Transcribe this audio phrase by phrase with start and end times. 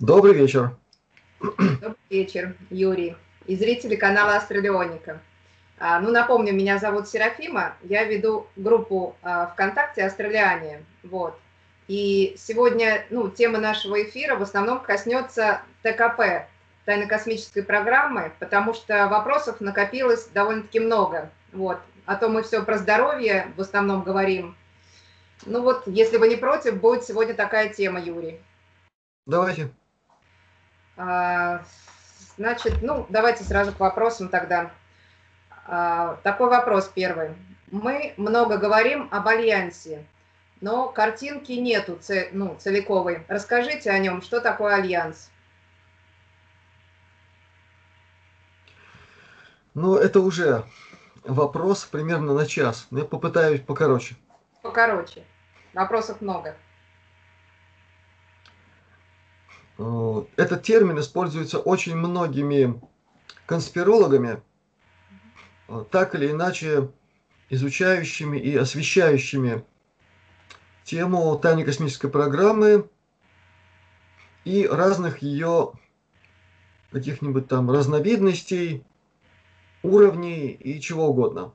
[0.00, 0.74] Добрый вечер.
[1.40, 3.16] Добрый вечер, Юрий.
[3.46, 5.20] И зрители канала Астралионика.
[5.78, 10.86] А, ну, напомню, меня зовут Серафима, я веду группу а, ВКонтакте «Астралиане».
[11.02, 11.38] Вот.
[11.86, 16.48] И сегодня, ну, тема нашего эфира в основном коснется ТКП,
[16.86, 21.30] тайно-космической программы, потому что вопросов накопилось довольно-таки много.
[21.52, 21.78] Вот.
[22.06, 24.56] А то мы все про здоровье в основном говорим.
[25.44, 28.40] Ну вот, если вы не против, будет сегодня такая тема, Юрий.
[29.26, 29.70] Давайте.
[31.02, 31.62] А,
[32.36, 34.70] значит, ну, давайте сразу к вопросам тогда.
[35.66, 37.30] А, такой вопрос первый.
[37.70, 40.04] Мы много говорим об альянсе,
[40.60, 41.98] но картинки нету
[42.32, 43.24] ну, целиковой.
[43.28, 45.30] Расскажите о нем, что такое альянс?
[49.72, 50.64] Ну, это уже
[51.24, 52.88] вопрос примерно на час.
[52.90, 54.16] Я попытаюсь покороче.
[54.60, 55.24] Покороче.
[55.72, 56.56] Вопросов много.
[59.69, 59.69] Э,
[60.36, 62.80] этот термин используется очень многими
[63.46, 64.42] конспирологами,
[65.68, 66.90] э, так или иначе
[67.48, 69.64] изучающими и освещающими
[70.84, 72.88] тему тайной космической программы
[74.44, 75.72] и разных ее
[76.90, 78.84] каких-нибудь там разновидностей,
[79.82, 81.54] уровней и чего угодно.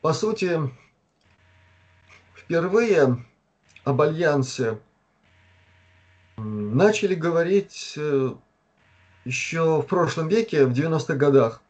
[0.00, 0.60] По сути,
[2.36, 3.24] впервые
[3.84, 4.78] об альянсе
[6.38, 8.34] начали говорить э,
[9.24, 11.62] еще в прошлом веке, в 90-х годах.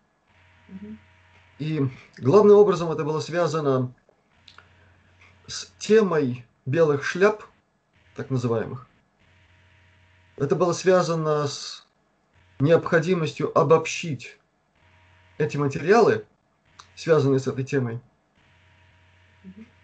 [1.59, 1.89] И
[2.19, 3.93] главным образом это было связано
[5.47, 7.45] с темой белых шляп,
[8.15, 8.87] так называемых.
[10.37, 11.87] Это было связано с
[12.61, 14.39] необходимостью обобщить
[15.39, 16.27] эти материалы,
[16.95, 18.01] связанные с этой темой,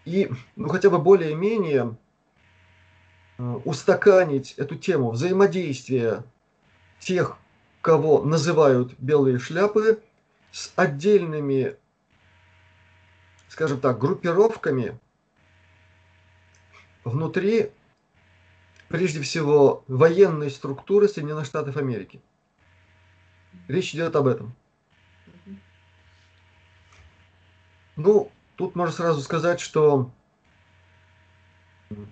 [0.05, 1.97] и ну, хотя бы более-менее
[3.37, 6.23] устаканить эту тему взаимодействия
[6.99, 7.37] тех,
[7.81, 10.01] кого называют белые шляпы,
[10.51, 11.75] с отдельными,
[13.49, 14.97] скажем так, группировками
[17.03, 17.71] внутри,
[18.87, 22.21] прежде всего, военной структуры Соединенных Штатов Америки.
[23.67, 24.55] Речь идет об этом.
[27.97, 30.09] Ну, тут можно сразу сказать, что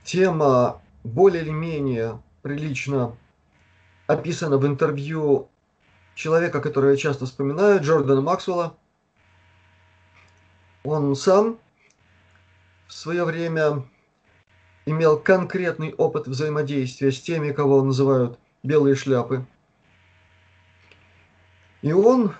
[0.03, 3.15] тема более или менее прилично
[4.07, 5.49] описано в интервью
[6.15, 8.75] человека, которого я часто вспоминаю, Джордана Максвелла.
[10.83, 11.59] Он сам
[12.87, 13.83] в свое время
[14.85, 19.45] имел конкретный опыт взаимодействия с теми, кого называют белые шляпы.
[21.81, 22.33] И он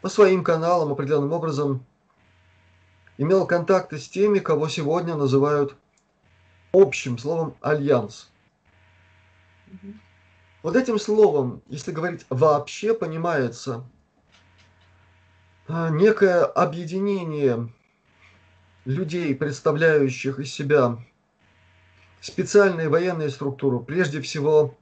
[0.00, 1.84] по своим каналам определенным образом
[3.18, 5.76] имел контакты с теми, кого сегодня называют
[6.72, 8.30] общим словом альянс.
[10.62, 13.84] Вот этим словом, если говорить вообще, понимается
[15.66, 17.68] а, некое объединение
[18.84, 20.98] людей, представляющих из себя
[22.20, 24.76] специальные военные структуры, прежде всего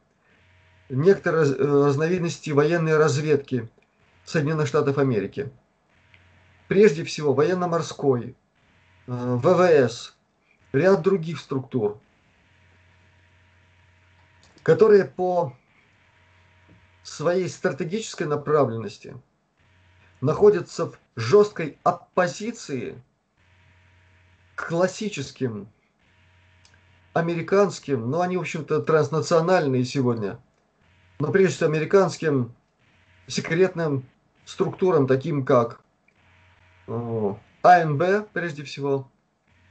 [0.91, 3.69] некоторые э, разновидности военной разведки
[4.25, 5.51] Соединенных Штатов Америки.
[6.69, 8.37] Прежде всего военно-морской,
[9.07, 10.17] э, ВВС,
[10.73, 11.99] ряд других структур,
[14.63, 15.57] которые по
[17.03, 19.17] своей стратегической направленности
[20.21, 23.03] находятся в жесткой оппозиции
[24.55, 25.69] к классическим
[27.15, 30.39] американским, но они, в общем-то, транснациональные сегодня,
[31.19, 32.55] но прежде всего американским
[33.27, 34.05] секретным
[34.45, 35.81] структурам, таким как
[36.87, 39.11] АНБ, прежде всего,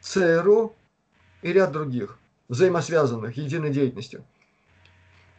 [0.02, 0.76] ЦРУ
[1.42, 2.18] и ряд других,
[2.48, 4.26] взаимосвязанных единой деятельностью.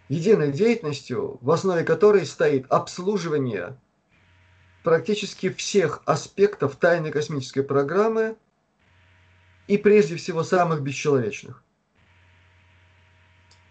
[0.09, 3.77] Единой деятельностью, в основе которой стоит обслуживание
[4.83, 8.37] практически всех аспектов тайной космической программы
[9.69, 11.63] и прежде всего самых бесчеловечных.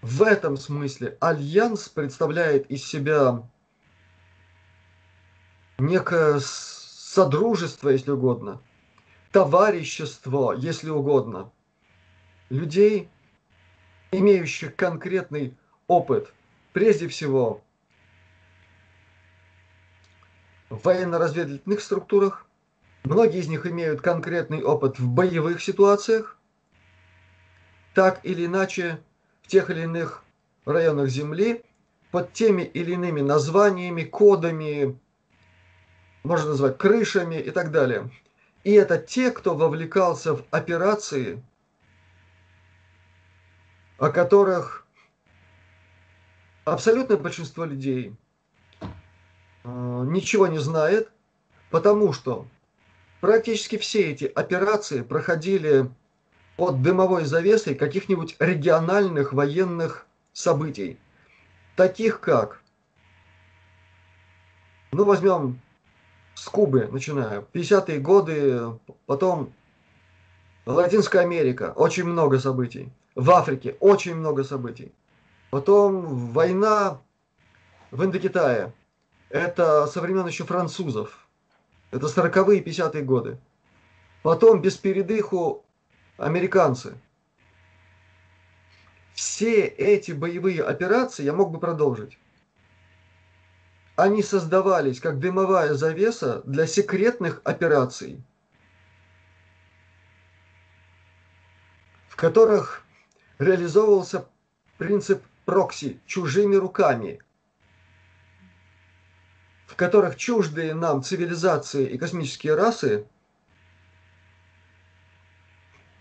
[0.02, 3.44] В этом смысле Альянс представляет из себя
[5.78, 8.62] некое содружество, если угодно,
[9.32, 11.52] товарищество, если угодно–
[12.50, 13.10] людей,
[14.12, 15.56] имеющих конкретный
[15.88, 16.34] опыт,
[16.74, 17.62] прежде всего
[20.70, 22.46] в военно-разведывательных структурах.
[23.04, 26.38] Многие из них имеют конкретный опыт в боевых ситуациях,
[27.94, 29.00] так или иначе
[29.42, 30.24] в тех или иных
[30.66, 31.64] районах Земли
[32.12, 35.00] под теми или иными названиями, кодами,
[36.24, 38.10] можно назвать крышами и так далее.
[38.64, 41.42] И это те, кто вовлекался в операции–
[44.00, 44.86] о которых
[46.64, 48.16] абсолютное большинство людей
[48.80, 48.88] э,
[50.08, 51.12] ничего не знает,
[51.70, 52.48] потому что
[53.20, 55.90] практически все эти операции проходили
[56.56, 60.98] под дымовой завесой каких-нибудь региональных военных событий,
[61.76, 62.62] таких как,
[64.94, 65.60] ну возьмем
[66.36, 69.54] с Кубы, начиная, 50-е годы, потом
[70.66, 74.94] Латинская Америка, очень много событий, в Африке очень много событий,
[75.50, 77.02] потом война
[77.92, 78.72] в Индокитае,
[79.30, 81.28] это со времен еще французов,
[81.92, 83.38] это 40-е и 50-е годы.
[84.24, 85.66] Потом без передыху
[86.18, 86.98] американцы.
[89.14, 92.18] Все эти боевые операции я мог бы продолжить.
[93.98, 98.24] Они создавались как дымовая завеса для секретных операций,
[102.08, 102.86] в которых
[103.40, 104.28] реализовывался
[104.78, 107.20] принцип прокси чужими руками,
[109.66, 113.06] в которых чуждые нам цивилизации и космические расы–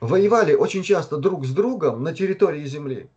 [0.00, 3.08] воевали очень часто друг с другом на территории Земли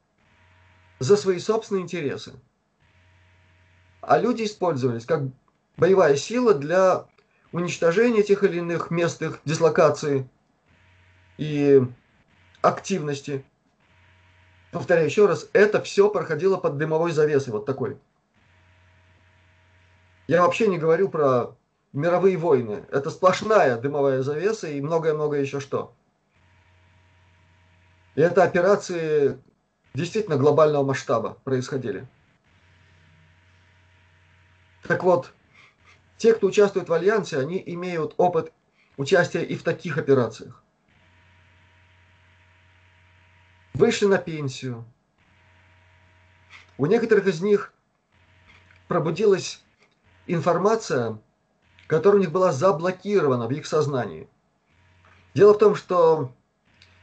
[1.00, 2.34] за свои собственные интересы.
[4.02, 5.24] А люди использовались как
[5.78, 7.06] боевая сила для
[7.52, 10.28] уничтожения тех или иных мест их дислокации
[11.38, 11.82] и
[12.62, 13.46] активности.
[14.72, 17.98] Повторяю еще раз, это все проходило под дымовой завесой, вот такой.
[20.28, 21.56] Я вообще не говорю про
[21.92, 22.86] мировые войны.
[22.90, 25.94] Это сплошная дымовая завеса и многое-многое еще что.
[28.16, 29.38] И это операции
[29.94, 32.08] действительно глобального масштаба происходили.
[34.84, 35.34] Так вот,
[36.18, 38.54] те, кто участвует в Альянсе, они имеют опыт
[38.98, 40.64] участия и в таких операциях.
[43.74, 44.86] Вышли на пенсию.
[46.78, 47.74] У некоторых из них
[48.88, 49.62] пробудилась
[50.28, 51.18] информация,
[51.88, 54.28] которая у них была заблокирована в их сознании.
[55.34, 56.34] Дело в том, что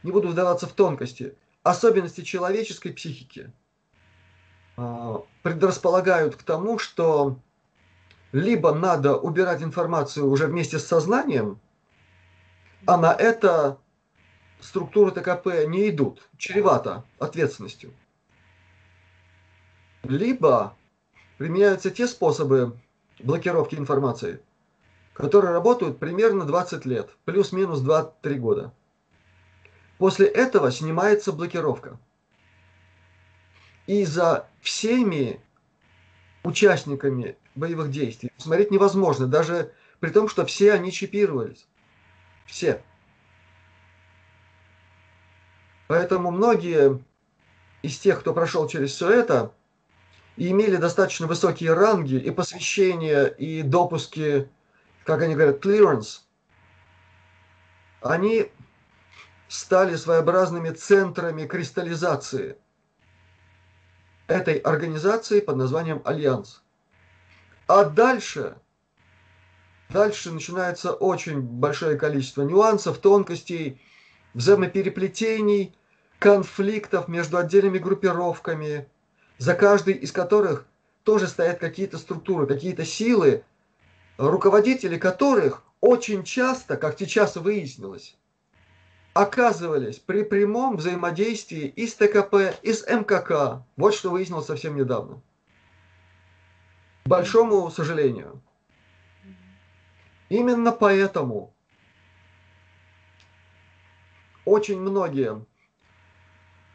[0.03, 3.51] не буду вдаваться в тонкости, особенности человеческой психики
[4.77, 7.37] а, предрасполагают к тому, что
[8.31, 11.59] либо надо убирать информацию уже вместе с сознанием,
[12.85, 13.79] а на это
[14.59, 17.93] структуры ТКП не идут, чревато ответственностью.
[20.03, 20.75] Либо
[21.37, 22.77] применяются те способы
[23.19, 24.41] блокировки информации,
[25.13, 28.73] которые работают примерно 20 лет, плюс-минус 2-3 года.
[29.97, 31.99] После этого снимается блокировка.
[33.87, 35.41] И за всеми
[36.43, 41.67] участниками боевых действий смотреть невозможно, даже при том, что все они чипировались.
[42.45, 42.81] Все.
[45.89, 47.03] Поэтому многие
[47.81, 49.51] из тех, кто прошел через все это,
[50.37, 54.47] и имели достаточно высокие ранги и посвящения, и допуски,
[55.03, 56.19] как они говорят, clearance,
[58.01, 58.51] они
[59.47, 62.55] стали своеобразными центрами кристаллизации
[64.27, 66.61] этой организации под названием Альянс.
[67.65, 68.57] А дальше,
[69.89, 73.81] дальше начинается очень большое количество нюансов, тонкостей,
[74.35, 75.75] взаимопереплетений,
[76.19, 78.87] конфликтов между отдельными группировками,
[79.37, 80.65] за каждой из которых
[81.03, 83.43] тоже стоят какие-то структуры, какие-то силы,
[84.17, 88.17] руководители которых очень часто, как сейчас выяснилось,
[89.13, 93.65] оказывались при прямом взаимодействии и с ТКП, и с МКК.
[93.77, 95.21] Вот что выяснилось совсем недавно.
[97.05, 98.41] К большому сожалению.
[100.27, 101.53] Именно поэтому
[104.45, 105.43] очень многие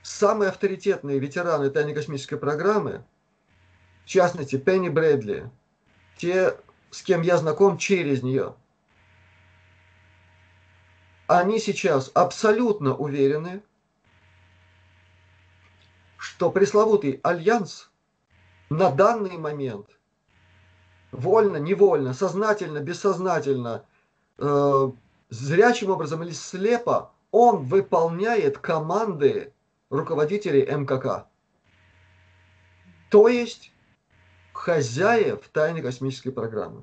[0.05, 3.05] самые авторитетные ветераны тайной космической программы,
[4.05, 5.51] в частности Пенни Брэдли,
[6.19, 6.57] те,
[6.91, 8.55] с кем я знаком через нее–
[11.27, 13.63] они сейчас абсолютно уверены,
[16.19, 17.91] что пресловутый альянс
[18.69, 19.87] на данный момент
[21.13, 23.85] вольно, невольно, сознательно, бессознательно,
[24.39, 24.91] э,
[25.31, 29.54] зрячим образом или слепо, он выполняет команды
[29.95, 31.27] руководителей МКК.
[33.11, 33.73] То есть
[34.53, 36.83] хозяев тайной космической программы.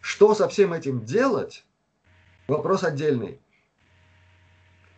[0.00, 1.64] Что со всем этим делать?
[2.48, 3.40] вопрос отдельный.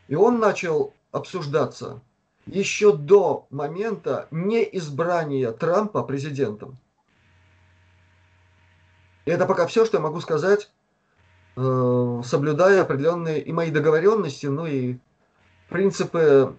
[0.09, 2.03] И он начал обсуждаться
[2.47, 6.79] еще до момента неизбрания Трампа президентом.
[9.25, 10.71] И это пока все, что я могу сказать,
[11.57, 14.99] э, соблюдая определенные и мои договоренности, ну и
[15.75, 16.55] принципы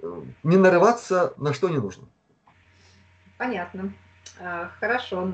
[0.00, 2.04] э, не нарываться на что не нужно.
[3.38, 3.92] Понятно.
[4.40, 5.32] А, хорошо.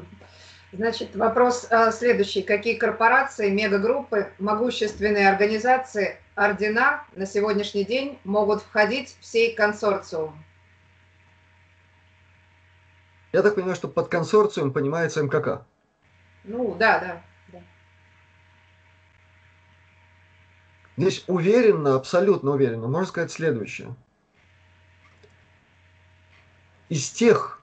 [0.73, 2.41] Значит, вопрос а, следующий.
[2.41, 10.43] Какие корпорации, мегагруппы, могущественные организации, ордена на сегодняшний день могут входить в сей консорциум?
[13.35, 15.67] Я так понимаю, что под консорциум понимается МКК.
[16.45, 17.23] Ну, да, да.
[17.49, 17.59] да.
[20.97, 23.95] Здесь уверенно, абсолютно уверенно, можно сказать следующее.
[26.89, 27.63] Из тех,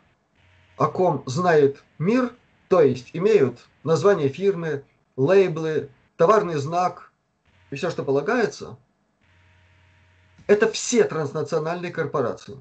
[0.77, 2.33] о ком знает мир,
[2.69, 4.83] то есть имеют название фирмы,
[5.15, 7.11] лейблы, товарный знак
[7.69, 8.77] и все, что полагается,
[10.47, 12.57] это все транснациональные корпорации.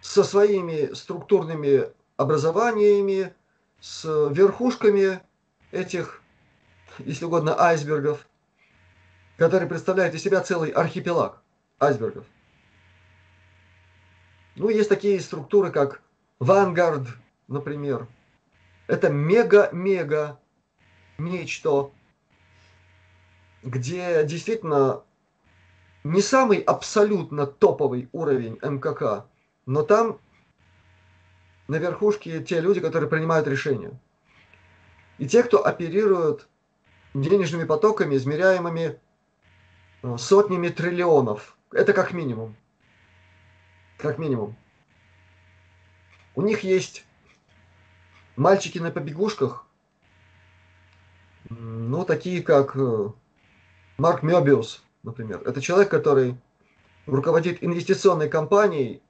[0.00, 3.34] Со своими структурными образованиями,
[3.80, 5.20] с верхушками
[5.72, 6.22] этих,
[6.98, 8.26] если угодно, айсбергов,
[9.36, 11.42] которые представляют из себя целый архипелаг
[11.78, 12.24] айсбергов.
[14.54, 16.00] Ну, есть такие структуры, как
[16.40, 17.06] Vanguard,
[17.48, 18.06] например.
[18.86, 20.38] Это мега-мега
[21.18, 21.90] нечто,
[23.62, 25.02] где действительно
[26.04, 29.26] не самый абсолютно топовый уровень МКК,
[29.66, 30.20] но там
[31.68, 33.98] на верхушке те люди, которые принимают решения.
[35.18, 36.48] И те, кто оперируют
[37.20, 38.98] денежными потоками, измеряемыми
[40.02, 41.56] э, сотнями триллионов.
[41.72, 42.56] Это как минимум.
[43.98, 44.56] Как минимум.
[46.34, 47.04] У них есть
[48.36, 49.66] мальчики на побегушках,
[51.48, 53.10] ну, такие как э,
[53.98, 55.40] Марк Мёбиус, например.
[55.46, 56.36] Это человек, который
[57.06, 59.00] руководит инвестиционной компанией,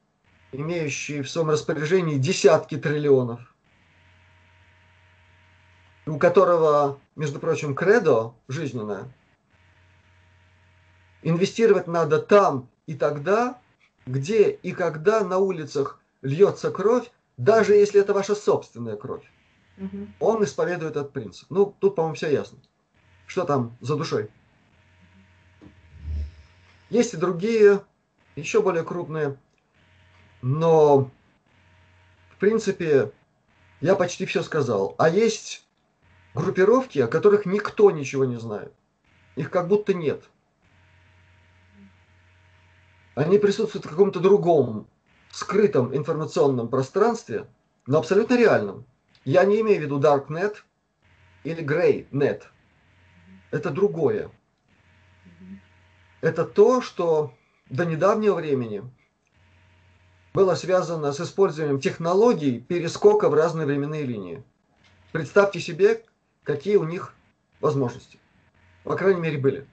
[0.52, 3.40] имеющей в своем распоряжении десятки триллионов,
[6.06, 9.12] у которого, между прочим, кредо жизненное.
[11.22, 13.60] Инвестировать надо там и тогда,
[14.06, 19.24] где и когда на улицах льется кровь, даже если это ваша собственная кровь.
[19.78, 20.06] Угу.
[20.20, 21.50] Он исповедует этот принцип.
[21.50, 22.58] Ну, тут, по-моему, все ясно.
[23.26, 24.30] Что там за душой?
[26.88, 27.82] Есть и другие,
[28.36, 29.36] еще более крупные,
[30.40, 31.10] но,
[32.30, 33.10] в принципе,
[33.80, 34.94] я почти все сказал.
[34.96, 35.65] А есть
[36.36, 38.72] группировки, о которых никто ничего не знает.
[39.34, 40.22] Их как будто нет.
[43.14, 44.86] Они присутствуют в каком-то другом
[45.30, 47.46] скрытом информационном пространстве,
[47.86, 48.84] но абсолютно реальном.
[49.24, 50.56] Я не имею в виду Darknet
[51.44, 52.42] или GreyNet.
[53.50, 54.30] Это другое.
[56.20, 57.32] Это то, что
[57.70, 58.82] до недавнего времени
[60.34, 64.42] было связано с использованием технологий перескока в разные временные линии.
[65.12, 66.04] Представьте себе,
[66.46, 67.14] какие у них
[67.60, 68.18] возможности.
[68.84, 69.66] По крайней мере, были.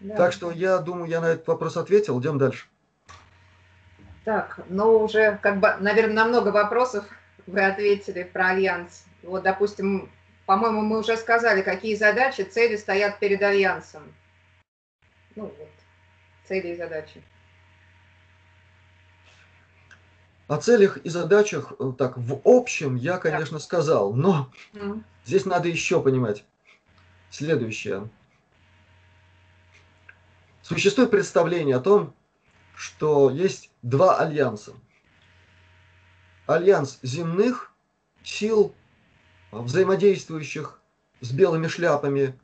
[0.00, 0.16] Да.
[0.16, 2.20] Так что я думаю, я на этот вопрос ответил.
[2.20, 2.66] Идем дальше.
[4.24, 7.06] Так, ну уже, как бы, наверное, на много вопросов
[7.46, 9.06] вы ответили про Альянс.
[9.22, 10.10] Вот, допустим,
[10.44, 14.02] по-моему, мы уже сказали, какие задачи, цели стоят перед Альянсом.
[15.36, 15.70] Ну вот,
[16.44, 17.22] цели и задачи.
[20.48, 25.02] О целях и задачах, э, так, в общем, я, конечно, сказал, но мм.
[25.24, 26.44] здесь надо еще понимать
[27.30, 28.08] следующее.
[30.62, 32.14] Существует представление о том,
[32.76, 34.74] что есть два альянса.
[36.46, 37.72] Альянс земных
[38.22, 38.72] сил,
[39.50, 40.80] взаимодействующих
[41.20, 42.38] с белыми шляпами,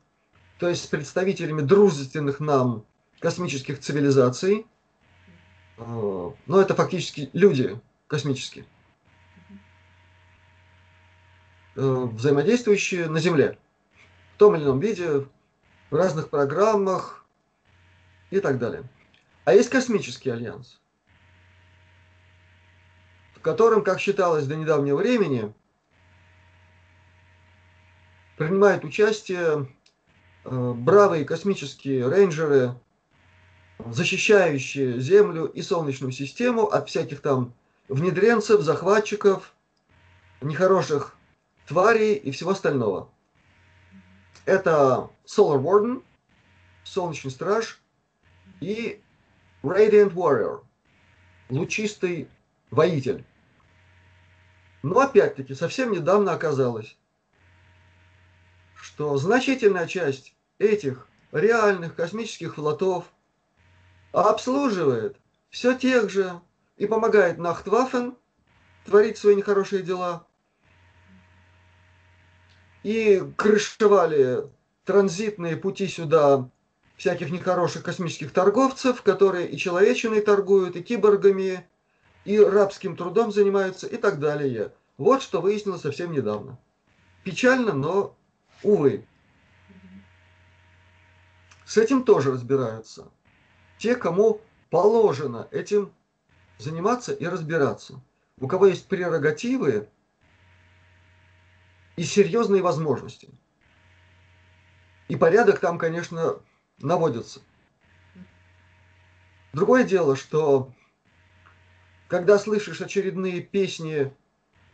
[0.59, 2.85] то есть с представителями дружественных нам
[3.19, 4.65] космических цивилизаций.
[5.77, 7.79] Но это фактически люди
[8.13, 8.63] космические,
[11.73, 13.57] взаимодействующие на Земле
[14.35, 15.25] в том или ином виде,
[15.89, 17.25] в разных программах
[18.29, 18.83] и так далее.
[19.45, 20.79] А есть космический альянс,
[23.33, 25.51] в котором, как считалось до недавнего времени,
[28.37, 29.67] принимают участие
[30.45, 32.75] э, бравые космические рейнджеры,
[33.79, 37.55] защищающие Землю и Солнечную систему от всяких там
[37.93, 39.53] внедренцев, захватчиков,
[40.41, 41.15] нехороших
[41.67, 43.07] тварей и всего остального.
[44.45, 46.03] Это Solar Warden,
[46.83, 47.79] Солнечный Страж
[48.59, 48.99] и
[49.61, 50.63] Radiant Warrior,
[51.49, 52.27] лучистый
[52.71, 53.23] воитель.
[54.81, 56.97] Но опять-таки совсем недавно оказалось,
[58.75, 63.05] что значительная часть этих реальных космических флотов
[64.11, 65.15] обслуживает
[65.51, 66.41] все тех же
[66.77, 68.15] и помогает Нахтваффен
[68.85, 70.25] творить свои нехорошие дела.
[72.83, 74.49] И крышевали
[74.83, 76.49] транзитные пути сюда
[76.97, 81.67] всяких нехороших космических торговцев, которые и человечиной торгуют, и киборгами,
[82.25, 84.73] и рабским трудом занимаются, и так далее.
[84.97, 86.59] Вот что выяснилось совсем недавно.
[87.23, 88.15] Печально, но,
[88.61, 89.05] увы.
[91.65, 93.09] С этим тоже разбираются.
[93.77, 95.91] Те, кому положено этим
[96.57, 98.01] заниматься и разбираться.
[98.39, 99.89] У кого есть прерогативы
[101.95, 103.29] и серьезные возможности.
[105.07, 106.39] И порядок там, конечно,
[106.79, 107.41] наводится.
[109.53, 110.71] Другое дело, что
[112.07, 114.09] когда слышишь очередные песни э,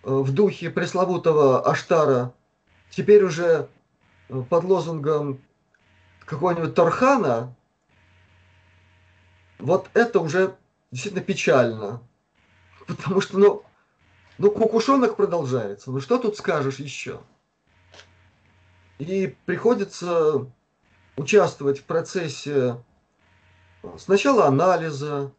[0.04, 2.34] в духе пресловутого Аштара,
[2.90, 3.70] теперь уже
[4.30, 5.42] э, под лозунгом
[6.26, 7.54] какого-нибудь Торхана,
[9.58, 10.56] вот это уже
[10.92, 12.02] действительно печально.
[12.88, 13.64] Потому что, ну,
[14.38, 15.92] ну, кукушонок продолжается.
[15.92, 17.22] Ну, что тут скажешь еще?
[18.98, 20.48] И приходится
[21.16, 22.82] участвовать в процессе
[23.98, 25.32] сначала анализа,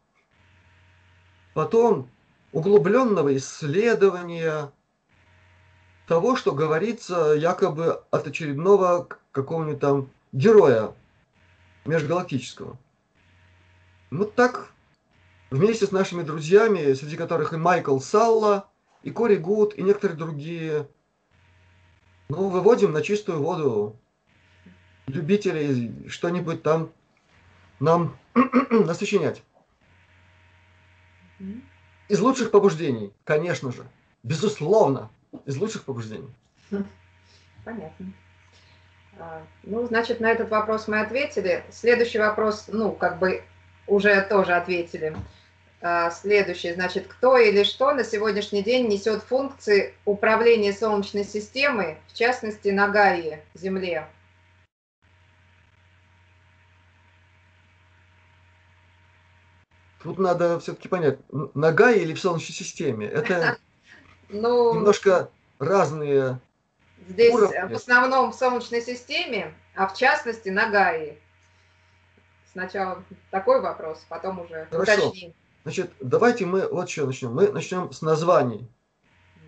[1.53, 2.09] потом
[2.51, 4.71] углубленного исследования
[6.07, 10.93] того, что говорится якобы от очередного какого-нибудь там героя
[11.85, 12.77] межгалактического.
[14.11, 14.71] Вот так
[15.51, 18.69] вместе с нашими друзьями, среди которых и Майкл Салла,
[19.03, 20.87] и Кори Гуд, и некоторые другие,
[22.29, 23.99] ну, выводим на чистую воду
[25.07, 26.91] любителей что-нибудь там
[27.79, 28.17] нам
[28.69, 29.43] насочинять.
[32.07, 33.85] Из лучших побуждений, конечно же.
[34.23, 35.09] Безусловно,
[35.45, 36.29] из лучших побуждений.
[37.65, 38.13] Понятно.
[39.19, 41.63] А, ну, значит, на этот вопрос мы ответили.
[41.71, 43.43] Следующий вопрос, ну, как бы
[43.87, 45.15] уже тоже ответили.
[45.83, 52.13] А, следующий, значит, кто или что на сегодняшний день несет функции управления Солнечной системой, в
[52.13, 54.07] частности, на Гайе, Земле?
[60.03, 63.07] Тут надо все-таки понять, на Гае или в Солнечной системе?
[63.07, 63.57] Это
[64.29, 66.39] ну, немножко разные
[67.07, 67.73] Здесь уровни.
[67.73, 71.17] в основном в Солнечной системе, а в частности на Гае.
[72.51, 75.07] Сначала такой вопрос, потом уже Хорошо.
[75.07, 75.33] уточним.
[75.63, 77.33] Значит, давайте мы вот что начнем.
[77.33, 78.67] Мы начнем с названий.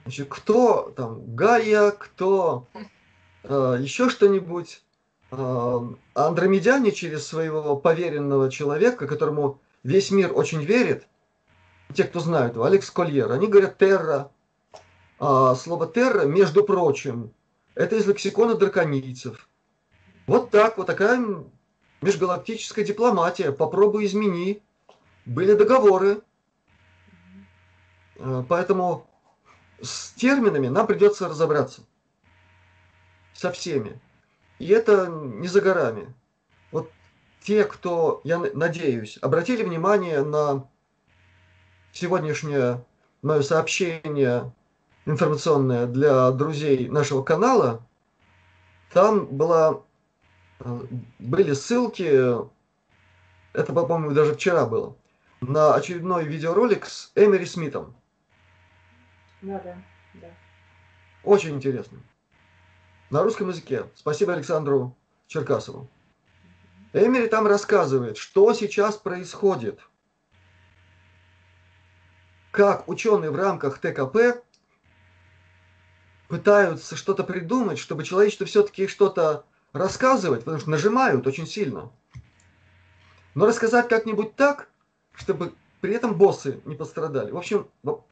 [0.03, 2.67] Значит, кто там Гая, кто
[3.43, 4.83] э, еще что-нибудь.
[5.31, 5.79] Э,
[6.13, 11.07] андромедяне через своего поверенного человека, которому весь мир очень верит,
[11.93, 14.31] те, кто знают его, Алекс Кольер, они говорят терра.
[15.19, 17.31] А слово терра, между прочим,
[17.75, 19.47] это из лексикона драконийцев.
[20.27, 21.19] Вот так, вот такая
[22.01, 23.51] межгалактическая дипломатия.
[23.51, 24.61] Попробуй измени.
[25.25, 26.21] Были договоры.
[28.19, 29.07] А, поэтому
[29.81, 31.81] с терминами нам придется разобраться.
[33.33, 33.99] Со всеми.
[34.59, 36.13] И это не за горами.
[36.71, 36.91] Вот
[37.41, 40.69] те, кто, я надеюсь, обратили внимание на
[41.91, 42.83] сегодняшнее
[43.21, 44.53] мое сообщение
[45.05, 47.85] информационное для друзей нашего канала,
[48.91, 49.81] там была,
[50.59, 50.81] э,
[51.19, 52.35] были ссылки,
[53.53, 54.95] это, по-моему, даже вчера было,
[55.47, 57.95] на очередной видеоролик с Эмери Смитом.
[59.41, 59.77] Да, да,
[60.15, 60.27] да.
[61.23, 61.99] Очень интересно.
[63.09, 63.85] На русском языке.
[63.95, 64.95] Спасибо Александру
[65.27, 65.89] Черкасову.
[66.93, 69.79] Эмери там рассказывает, что сейчас происходит.
[72.51, 74.43] Как ученые в рамках ТКП
[76.27, 81.91] пытаются что-то придумать, чтобы человечество все-таки что-то рассказывать, потому что нажимают очень сильно.
[83.33, 84.69] Но рассказать как-нибудь так,
[85.13, 87.31] чтобы при этом боссы не пострадали.
[87.31, 87.67] В общем,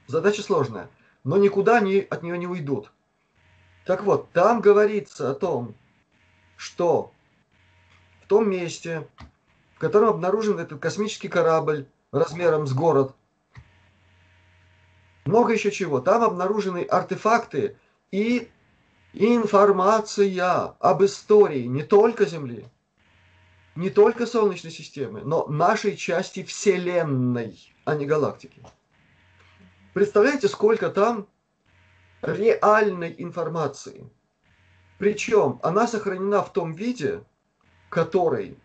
[0.07, 0.89] задача сложная,
[1.23, 2.91] но никуда они от нее не уйдут.
[3.85, 5.73] Так вот, там говорится о том,
[6.57, 7.11] что
[8.31, 9.05] том месте,
[9.75, 13.13] в котором обнаружен этот космический корабль размером с город.
[15.25, 15.99] Много еще чего.
[15.99, 17.75] Там обнаружены артефакты
[18.09, 18.49] и
[19.11, 22.69] информация об истории не только Земли,
[23.75, 28.61] не только Солнечной системы, но нашей части Вселенной, а не галактики.
[29.93, 31.27] Представляете, сколько там
[32.21, 34.09] реальной информации.
[34.97, 37.23] Причем она сохранена в том виде,
[37.89, 38.57] который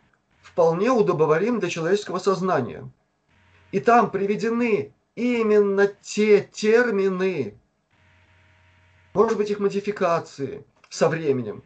[0.43, 2.89] вполне удобоварим для человеческого сознания.
[3.73, 7.59] И там приведены именно те термины,
[9.15, 11.65] может быть их модификации со временем,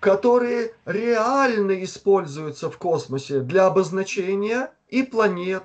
[0.00, 5.64] которые реально используются в космосе для обозначения и планет,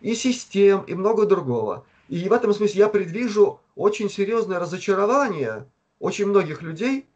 [0.00, 1.84] и систем, и много другого.
[2.08, 5.66] И в этом смысле я предвижу очень серьезное разочарование
[6.00, 7.08] очень многих людей,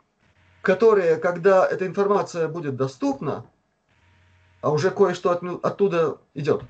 [0.60, 3.46] которые, когда эта информация будет доступна,
[4.60, 6.62] а уже кое-что от, оттуда идет,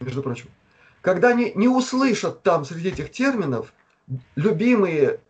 [0.00, 0.48] между прочим.
[1.00, 3.72] Когда они не услышат там среди этих терминов
[4.34, 5.20] любимые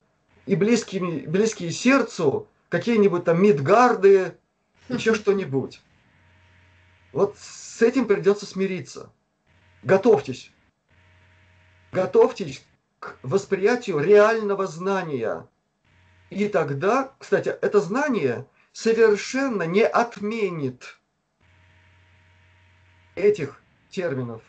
[0.46, 4.36] и близкие, близкие сердцу какие-нибудь там Мидгарды,
[4.88, 5.80] еще что-нибудь.
[7.12, 9.10] Вот с этим придется смириться.
[9.82, 10.52] Готовьтесь.
[11.92, 12.64] Готовьтесь
[12.98, 15.46] к восприятию реального знания.
[16.30, 20.98] И тогда, кстати, это знание совершенно не отменит
[23.14, 24.42] этих терминов.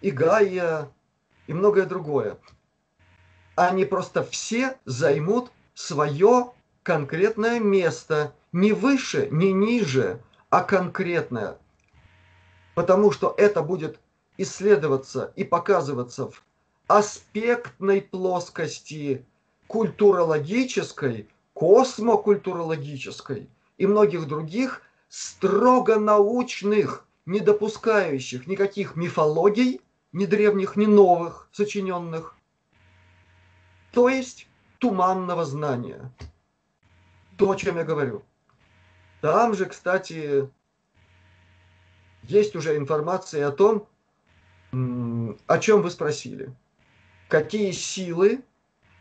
[0.00, 0.90] И Гайя,
[1.46, 2.38] и многое другое.
[3.54, 6.52] Они просто все займут свое
[6.86, 11.58] конкретное место, не выше, не ниже, а конкретное.
[12.76, 13.98] Потому что это будет
[14.38, 16.44] исследоваться и показываться в
[16.86, 19.26] аспектной плоскости
[19.66, 29.80] культурологической, космокультурологической и многих других строго научных, не допускающих никаких мифологий,
[30.12, 32.36] ни древних, ни новых, сочиненных,
[33.90, 34.46] то есть
[34.78, 36.12] туманного знания.
[37.36, 38.24] То, о чем я говорю.
[39.20, 40.48] Там же, кстати,
[42.22, 43.88] есть уже информация о том,
[44.72, 46.54] о чем вы спросили.
[47.28, 48.42] Какие силы,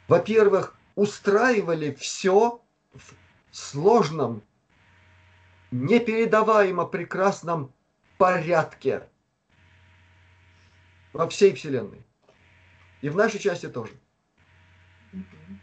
[0.07, 2.61] во-первых, устраивали все
[2.93, 3.13] в
[3.51, 4.41] сложном,
[5.71, 7.73] непередаваемо прекрасном
[8.17, 9.07] порядке
[11.13, 12.03] во всей Вселенной.
[13.01, 13.91] И в нашей части тоже.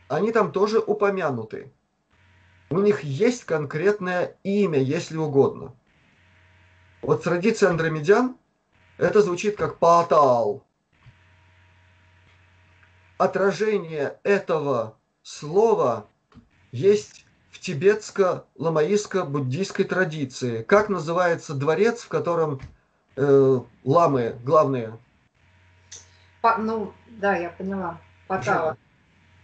[0.09, 1.73] Они там тоже упомянуты.
[2.73, 5.75] У них есть конкретное имя, если угодно.
[7.03, 8.39] Вот в традиции андромедян
[8.97, 10.65] это звучит как патал.
[13.19, 16.07] Отражение этого слова
[16.71, 20.63] есть в тибетско-ламаистско-буддийской традиции.
[20.63, 22.59] Как называется дворец, в котором
[23.17, 24.99] э, ламы главные?
[26.41, 28.01] По, ну, да, я поняла.
[28.29, 28.79] Патала.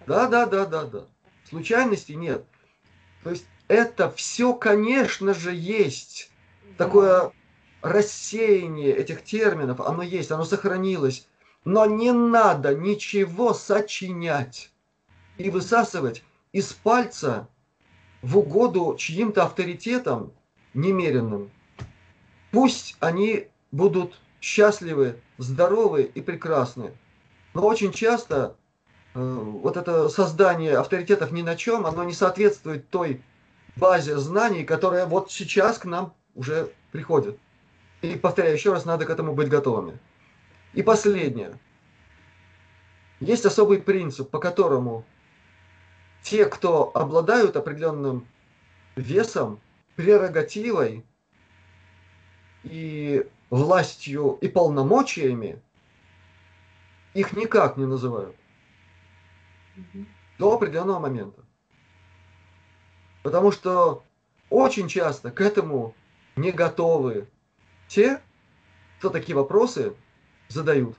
[0.06, 1.04] Да, да, да, да, да.
[1.44, 2.46] Случайностей нет.
[3.22, 6.30] То есть это все, конечно же, есть.
[6.76, 7.32] Такое
[7.82, 11.26] рассеяние этих терминов, оно есть, оно сохранилось.
[11.64, 14.70] Но не надо ничего сочинять
[15.36, 17.48] и высасывать из пальца
[18.22, 20.32] в угоду чьим-то авторитетам
[20.74, 21.50] немеренным.
[22.50, 26.92] Пусть они будут счастливы, здоровы и прекрасны.
[27.54, 28.56] Но очень часто
[29.18, 33.22] вот это создание авторитетов ни на чем, оно не соответствует той
[33.76, 37.38] базе знаний, которая вот сейчас к нам уже приходит.
[38.02, 39.98] И повторяю еще раз, надо к этому быть готовыми.
[40.72, 41.58] И последнее.
[43.20, 45.04] Есть особый принцип, по которому
[46.22, 48.26] те, кто обладают определенным
[48.94, 49.60] весом,
[49.96, 51.04] прерогативой
[52.62, 55.60] и властью и полномочиями,
[57.14, 58.36] их никак не называют.
[60.38, 61.42] До определенного момента.
[63.22, 64.04] Потому что
[64.50, 65.94] очень часто к этому
[66.36, 67.28] не готовы
[67.88, 68.20] те,
[68.98, 69.94] кто такие вопросы
[70.48, 70.96] задают.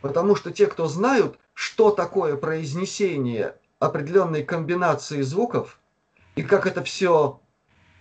[0.00, 5.78] Потому что те, кто знают, что такое произнесение определенной комбинации звуков,
[6.34, 7.40] и как это все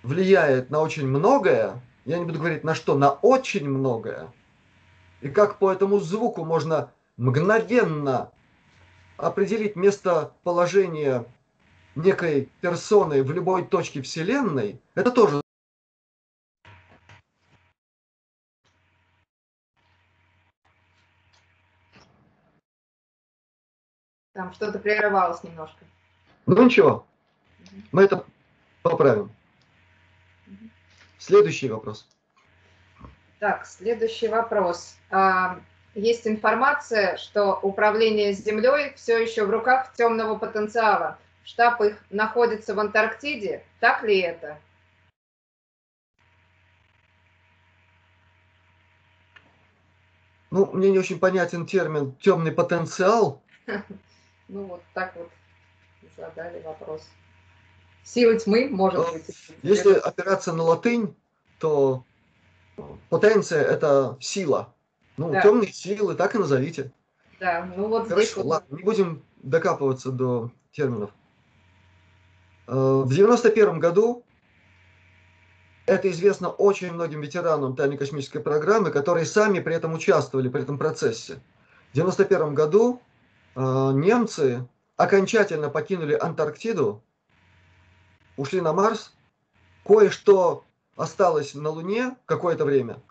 [0.03, 4.31] влияет на очень многое, я не буду говорить на что, на очень многое,
[5.21, 8.31] и как по этому звуку можно мгновенно
[9.21, 11.25] определить местоположение
[11.95, 15.41] некой персоны в любой точке Вселенной, это тоже
[24.33, 25.85] Там что-то прерывалось немножко.
[26.47, 27.05] Ну ничего,
[27.91, 28.25] мы это
[28.81, 29.29] поправим.
[31.19, 32.07] Следующий вопрос.
[33.39, 34.95] Так, следующий вопрос.
[35.93, 41.17] А, есть информация, что управление Землей все еще в руках темного потенциала.
[41.43, 43.63] Штаб их находится в Антарктиде.
[43.79, 44.59] Так ли это?
[50.51, 53.41] Ну, мне не очень понятен термин темный потенциал.
[54.53, 55.29] Ну, вот так вот
[56.17, 57.07] задали вопрос.
[58.03, 59.51] Силы тьмы, может Ну, быть.
[59.63, 61.15] Если опираться на латынь,
[61.57, 62.03] то
[63.09, 64.73] потенция– это сила.
[65.21, 65.41] Ну, Да.
[65.41, 66.91] темные силы, так и назовите.
[67.39, 71.11] Да, ну вот здесь Хорошо, вот ладно, не будем докапываться до терминов.
[72.67, 74.23] Э, В 91 году,
[75.85, 80.77] это известно очень многим ветеранам тайной космической программы, которые сами при этом участвовали, при этом
[80.77, 81.39] процессе.
[81.91, 83.01] В 91 году
[83.55, 83.61] э,
[83.93, 87.03] немцы окончательно покинули Антарктиду,
[88.37, 89.13] ушли на Марс,
[89.85, 90.63] кое-что
[90.95, 93.01] осталось на Луне какое-то время,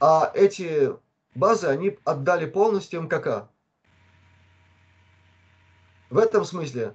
[0.00, 0.92] а эти
[1.34, 3.48] базы они отдали полностью МКК.
[6.10, 6.94] В этом смысле,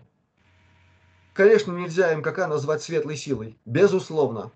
[1.34, 4.52] конечно, нельзя МКК назвать светлой силой, безусловно.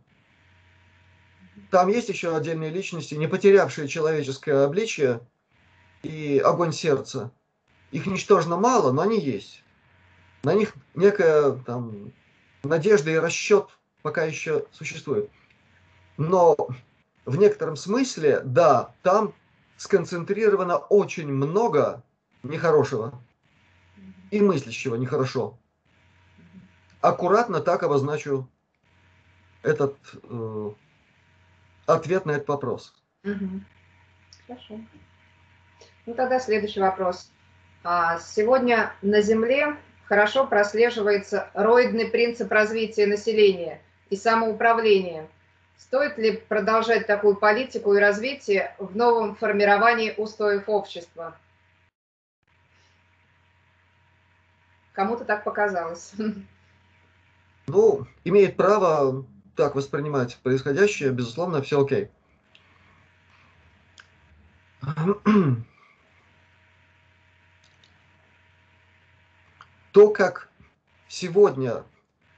[1.71, 5.21] Там есть еще отдельные личности, не потерявшие человеческое обличие
[6.03, 7.31] и огонь сердца.
[7.91, 9.63] Их ничтожно мало, но они есть.
[10.43, 12.11] На них некая там,
[12.63, 13.69] надежда и расчет
[14.01, 15.29] пока еще существует.
[16.17, 16.55] Но
[17.25, 19.33] в некотором смысле, да, там
[19.81, 22.03] сконцентрировано очень много
[22.43, 23.19] нехорошего
[24.29, 25.57] и мыслящего нехорошо.
[27.01, 28.47] Аккуратно так обозначу
[29.63, 30.71] этот э,
[31.87, 32.93] ответ на этот вопрос.
[33.23, 33.61] Угу.
[34.45, 34.79] Хорошо.
[36.05, 37.31] Ну тогда следующий вопрос.
[37.83, 45.27] А, сегодня на Земле хорошо прослеживается роидный принцип развития населения и самоуправления.
[45.81, 51.35] Стоит ли продолжать такую политику и развитие в новом формировании устоев общества?
[54.93, 56.13] Кому-то так показалось.
[57.67, 62.11] Ну, имеет право так воспринимать происходящее, безусловно, все окей.
[69.91, 70.49] То, как
[71.07, 71.83] сегодня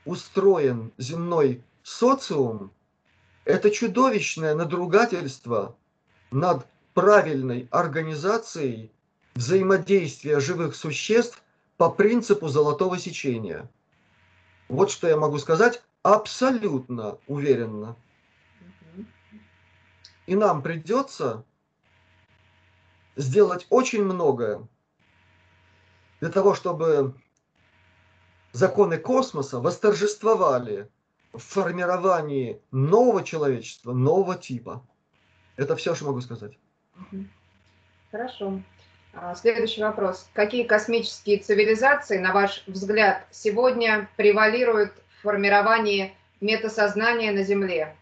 [0.06, 2.72] устроен земной социум,
[3.46, 5.76] это чудовищное надругательство
[6.32, 8.92] над правильной организацией
[9.36, 11.42] взаимодействия живых существ
[11.78, 13.70] по принципу золотого сечения.
[14.70, 17.96] Вот что я могу сказать абсолютно уверенно.
[20.26, 21.44] И нам придется
[23.16, 24.66] сделать очень многое
[26.22, 27.14] для того, чтобы
[28.54, 30.90] законы космоса восторжествовали
[31.34, 34.86] в формировании нового человечества, нового типа.
[35.58, 36.54] Это все, что могу сказать.
[38.12, 38.62] Хорошо.
[39.16, 40.30] А, следующий вопрос.
[40.34, 47.96] Какие космические цивилизации, на ваш взгляд, сегодня превалируют в формировании метасознания на Земле?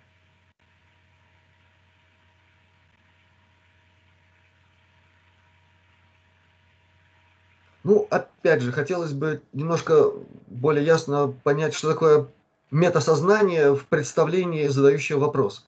[7.84, 10.12] Ну, опять же, хотелось бы немножко
[10.48, 12.28] более ясно понять, что такое
[12.72, 15.68] метасознание в представлении задающего вопрос.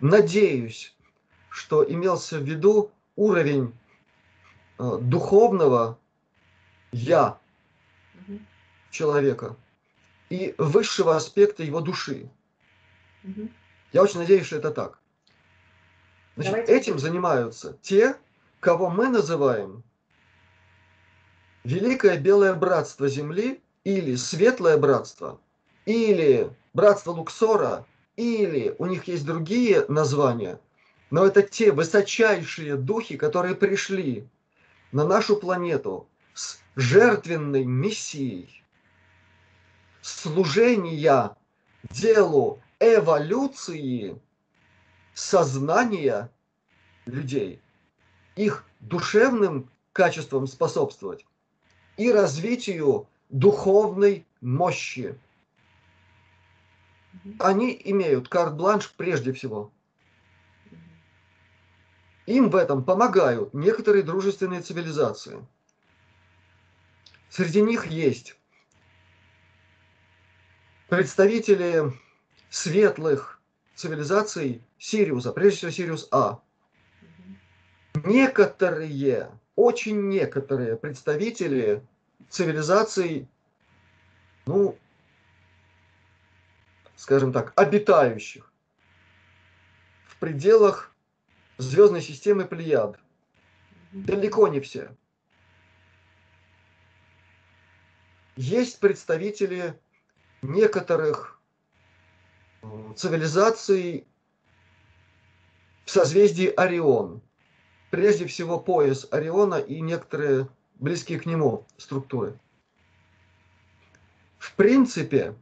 [0.00, 0.94] Надеюсь,
[1.48, 3.74] что имелся в виду уровень
[4.78, 5.98] э, духовного
[6.92, 7.38] я
[8.90, 9.56] человека
[10.28, 12.28] и высшего аспекта его души.
[13.92, 14.98] Я очень надеюсь, что это так.
[16.36, 16.72] Значит, Давайте.
[16.72, 18.16] этим занимаются те,
[18.60, 19.82] кого мы называем
[21.64, 25.40] Великое Белое Братство Земли или Светлое Братство,
[25.86, 30.60] или Братство Луксора, или у них есть другие названия,
[31.10, 34.28] но это те высочайшие духи, которые пришли
[34.92, 38.62] на нашу планету с жертвенной миссией
[40.02, 41.36] служения
[41.90, 44.20] делу эволюции
[45.14, 46.30] сознания
[47.06, 47.60] людей,
[48.36, 51.26] их душевным качествам способствовать
[51.96, 55.18] и развитию духовной мощи.
[57.38, 59.72] Они имеют карт-бланш прежде всего.
[62.26, 65.44] Им в этом помогают некоторые дружественные цивилизации.
[67.28, 68.36] Среди них есть
[70.88, 71.92] представители
[72.50, 73.40] светлых
[73.74, 76.40] цивилизаций Сириуса, прежде всего Сириус А.
[78.04, 81.82] Некоторые, очень некоторые представители
[82.28, 83.28] цивилизаций,
[84.46, 84.76] ну,
[87.00, 88.52] скажем так, обитающих
[90.04, 90.94] в пределах
[91.56, 93.00] звездной системы Плеяд.
[93.92, 94.94] Далеко не все.
[98.36, 99.80] Есть представители
[100.42, 101.40] некоторых
[102.96, 104.06] цивилизаций
[105.86, 107.22] в созвездии Орион.
[107.90, 112.38] Прежде всего пояс Ориона и некоторые близкие к нему структуры.
[114.36, 115.34] В принципе,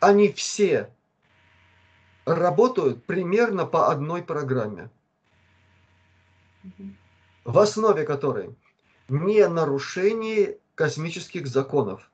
[0.00, 0.92] они все
[2.24, 4.90] работают примерно по одной программе,
[7.44, 8.54] в основе которой
[9.08, 12.10] не нарушение космических законов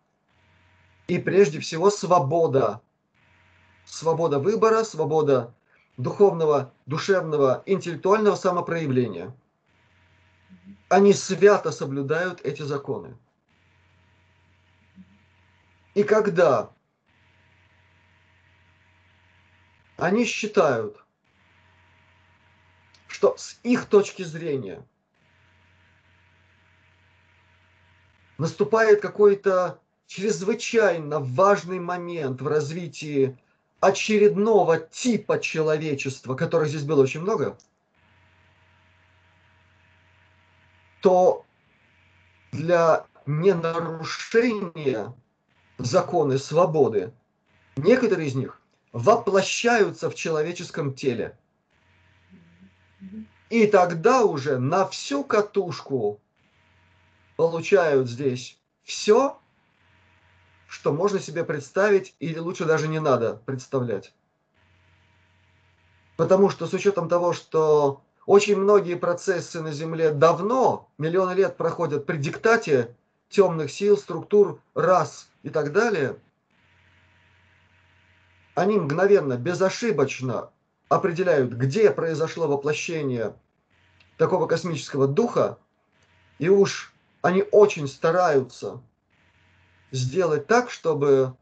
[1.09, 2.81] и прежде всего свобода.
[3.85, 5.55] Свобода выбора, свобода
[5.97, 9.33] духовного, душевного, интеллектуального самопроявления–
[10.89, 13.17] они свято соблюдают эти законы.
[15.95, 16.71] И когда
[19.97, 21.03] они считают,
[23.07, 24.85] что с их точки зрения
[28.39, 33.39] наступает какой-то чрезвычайно важный момент в развитии
[33.81, 37.57] очередного типа человечества, которых здесь было очень много,
[41.01, 41.45] то
[42.53, 45.15] для ненарушения
[45.79, 47.13] законы свободы
[47.77, 48.61] некоторые из них
[48.93, 51.39] воплощаются в человеческом теле.
[53.51, 56.21] И тогда уже на всю катушку
[57.37, 59.39] получают здесь все,
[60.67, 64.13] что можно себе представить, или лучше даже не надо представлять.
[66.17, 72.07] Потому что с учетом того, что очень многие процессы на Земле давно, миллионы лет проходят
[72.07, 72.97] при диктате
[73.29, 76.17] темных сил, структур, рас и так далее,
[78.57, 80.51] они мгновенно, безошибочно
[80.89, 83.37] определяют, где произошло воплощение
[84.17, 85.59] такого космического духа,
[86.39, 88.83] и уж они очень стараются
[89.91, 91.37] сделать так, чтобы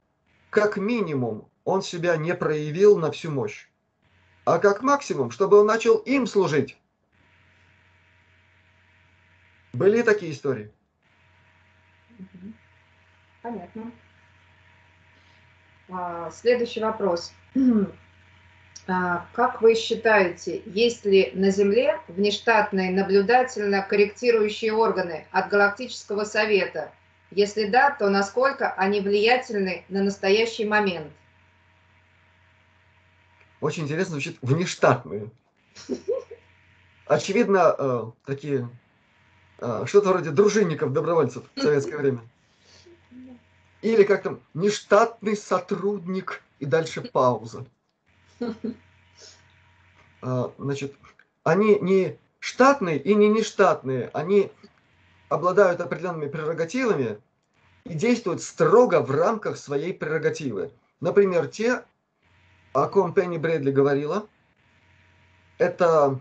[0.51, 3.69] как минимум он себя не проявил на всю мощь,
[4.45, 6.77] а как максимум, чтобы он начал им служить.
[9.73, 10.73] Были такие истории?
[13.41, 13.93] Понятно.
[15.91, 17.33] А, следующий вопрос.
[18.87, 26.93] А, как вы считаете, есть ли на Земле внештатные наблюдательно-корректирующие органы от Галактического Совета?
[27.31, 31.11] Если да, то насколько они влиятельны на настоящий момент?
[33.63, 35.31] Очень интересно звучит внештатные.
[37.07, 38.69] Очевидно, э, такие
[39.61, 42.21] э, что-то вроде дружинников, добровольцев в советское время.
[43.85, 47.67] Или как там, нештатный сотрудник и дальше пауза.
[50.23, 50.95] А, значит,
[51.43, 54.51] они не штатные и не нештатные, они
[55.29, 57.19] обладают определенными прерогативами
[57.85, 60.71] и действуют строго в рамках своей прерогативы.
[61.01, 61.85] Например, те,
[62.73, 64.27] о ком Пенни Брэдли говорила,
[65.59, 66.19] это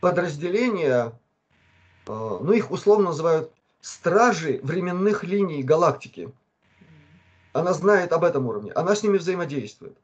[0.00, 1.12] подразделения,
[2.08, 6.32] а, ну их условно называют стражи временных линий галактики.
[7.52, 9.96] Она знает об этом уровне, она с ними взаимодействует.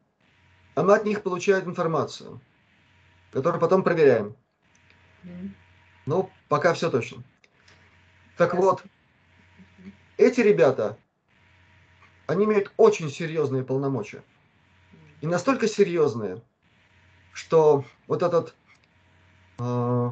[0.75, 2.41] Она от них получает информацию,
[3.33, 4.37] которую потом проверяем.
[6.07, 7.23] Ну, пока все точно.
[8.37, 8.83] Так вот,
[10.17, 10.99] эти ребята,
[12.27, 14.23] они имеют очень серьезные полномочия.
[15.21, 16.43] И настолько серьезные,
[17.33, 18.55] что вот этот
[19.59, 20.11] э,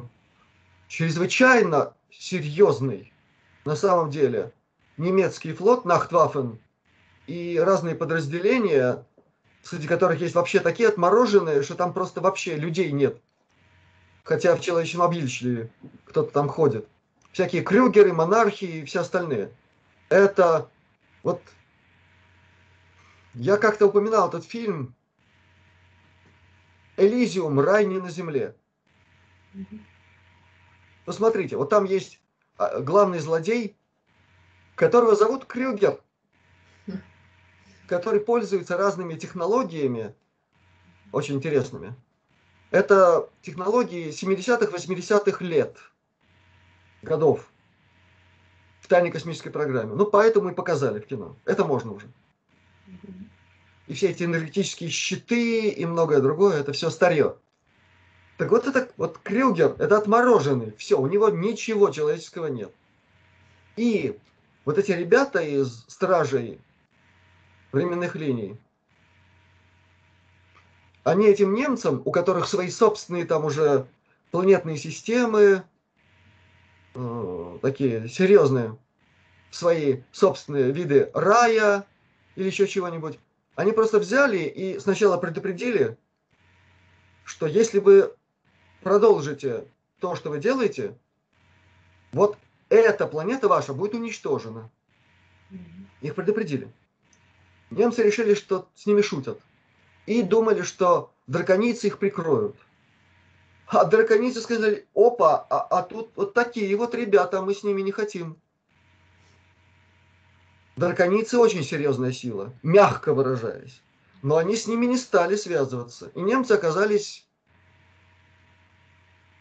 [0.87, 3.13] чрезвычайно серьезный,
[3.65, 4.53] на самом деле,
[4.97, 6.59] немецкий флот Нахтваффен
[7.27, 9.05] и разные подразделения
[9.63, 13.19] среди которых есть вообще такие отмороженные, что там просто вообще людей нет.
[14.23, 14.61] Хотя в
[15.01, 15.71] обильщике
[16.05, 16.87] кто-то там ходит.
[17.31, 19.51] Всякие крюгеры, монархии и все остальные.
[20.09, 20.69] Это
[21.23, 21.41] вот...
[23.33, 24.93] Я как-то упоминал этот фильм
[26.97, 27.59] «Элизиум.
[27.59, 28.55] Рай не на земле».
[31.05, 32.21] Посмотрите, вот там есть
[32.57, 33.75] а, главный злодей,
[34.75, 35.99] которого зовут Крюгер
[37.93, 40.15] который пользуется разными технологиями,
[41.11, 41.93] очень интересными.
[42.71, 45.77] Это технологии 70-х, 80-х лет,
[47.03, 47.47] годов
[48.81, 49.93] в тайной космической программе.
[49.93, 51.37] Ну, поэтому и показали в кино.
[51.45, 52.07] Это можно уже.
[53.85, 57.35] И все эти энергетические щиты и многое другое, это все старье.
[58.37, 62.73] Так вот это, вот Крюгер, это отмороженный, все, у него ничего человеческого нет.
[63.75, 64.17] И
[64.65, 66.59] вот эти ребята из стражей
[67.73, 68.57] временных линий.
[71.03, 73.87] Они этим немцам, у которых свои собственные там уже
[74.31, 75.63] планетные системы,
[76.93, 78.77] э, такие серьезные,
[79.51, 81.85] свои собственные виды рая
[82.35, 83.19] или еще чего-нибудь,
[83.55, 85.97] они просто взяли и сначала предупредили,
[87.25, 88.13] что если вы
[88.81, 89.65] продолжите
[89.99, 90.97] то, что вы делаете,
[92.11, 92.37] вот
[92.69, 94.69] эта планета ваша будет уничтожена.
[96.01, 96.71] Их предупредили
[97.75, 99.39] немцы решили, что с ними шутят.
[100.05, 102.55] И думали, что драконицы их прикроют.
[103.67, 107.91] А драконицы сказали, опа, а, а тут вот такие вот ребята, мы с ними не
[107.91, 108.37] хотим.
[110.75, 113.81] Драконицы очень серьезная сила, мягко выражаясь.
[114.21, 116.11] Но они с ними не стали связываться.
[116.15, 117.27] И немцы оказались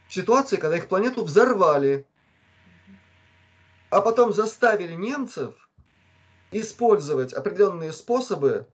[0.09, 2.07] в ситуации, когда их планету взорвали.
[3.91, 5.55] А потом заставили немцев
[6.53, 8.67] использовать определенные способы,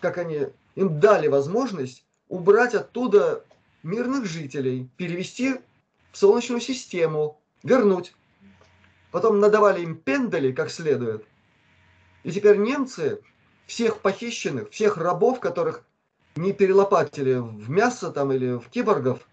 [0.00, 3.44] как они им дали возможность убрать оттуда
[3.82, 5.60] мирных жителей, перевести
[6.12, 8.14] в Солнечную систему, вернуть.
[9.12, 11.24] Потом надавали им пендали как следует.
[12.24, 13.20] И теперь немцы
[13.66, 15.84] всех похищенных, всех рабов, которых
[16.34, 19.26] не перелопатили в мясо там или в киборгов,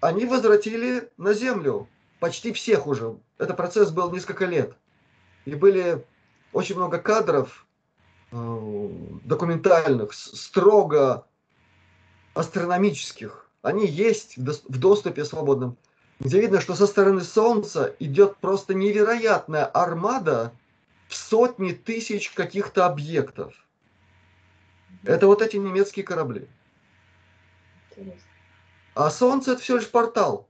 [0.00, 1.88] они возвратили на землю.
[2.20, 3.16] Почти всех уже.
[3.38, 4.74] Это процесс был несколько лет.
[5.44, 6.04] И были
[6.54, 7.66] очень много кадров
[8.30, 8.88] э,
[9.24, 11.26] документальных, строго
[12.32, 13.50] астрономических.
[13.60, 15.76] Они есть в доступе свободном,
[16.20, 20.52] где видно, что со стороны Солнца идет просто невероятная армада
[21.08, 23.54] в сотни тысяч каких-то объектов.
[25.02, 26.48] Это вот эти немецкие корабли.
[27.90, 28.20] Интересно.
[28.94, 30.48] А Солнце это всего лишь портал.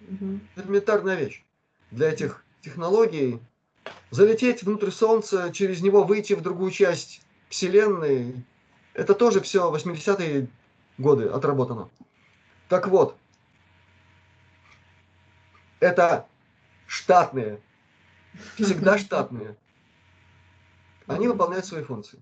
[0.00, 0.40] Угу.
[0.56, 1.44] Элементарная вещь.
[1.92, 3.40] Для этих технологий
[4.10, 8.44] залететь внутрь Солнца, через него выйти в другую часть Вселенной,
[8.94, 10.48] это тоже все 80-е
[10.98, 11.88] годы отработано.
[12.68, 13.16] Так вот,
[15.80, 16.26] это
[16.86, 17.60] штатные,
[18.56, 19.56] всегда штатные.
[21.06, 22.18] Они выполняют свои функции.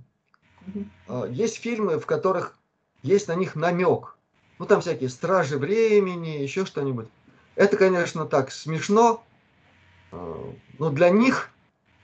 [1.08, 2.56] А, есть фильмы, в которых
[3.02, 4.16] есть на них намек.
[4.58, 7.08] Ну, там всякие стражи времени, еще что-нибудь.
[7.56, 9.24] Это, конечно, так смешно,
[10.12, 11.50] а, но для них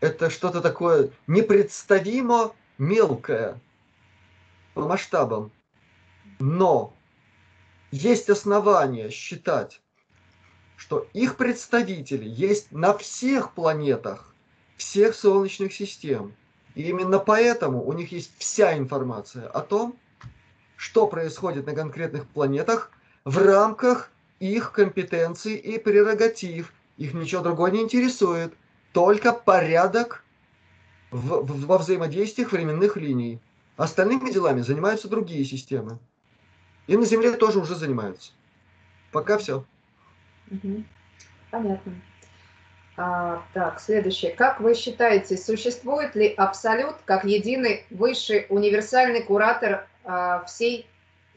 [0.03, 3.61] это что-то такое непредставимо мелкое
[4.75, 5.53] по масштабам.
[6.41, 6.93] Но
[7.93, 9.81] есть основания считать,
[10.77, 14.35] что их представители есть на всех планетах,
[14.77, 16.35] всех солнечных систем.
[16.75, 19.97] И именно поэтому у них есть вся информация о том,
[20.75, 22.91] что происходит на конкретных планетах
[23.25, 26.73] в рамках их компетенций и прерогатив.
[26.97, 28.53] Их ничего другое не интересует,
[28.93, 30.25] только порядок
[31.11, 33.41] в, в, во взаимодействиях временных линий.
[33.77, 35.99] Остальными делами занимаются другие системы.
[36.87, 38.33] И на Земле тоже уже занимаются.
[39.13, 39.65] Пока все.
[41.51, 41.93] Понятно.
[42.97, 44.33] А, так, следующее.
[44.33, 50.87] Как вы считаете, существует ли Абсолют как единый высший универсальный куратор а, всей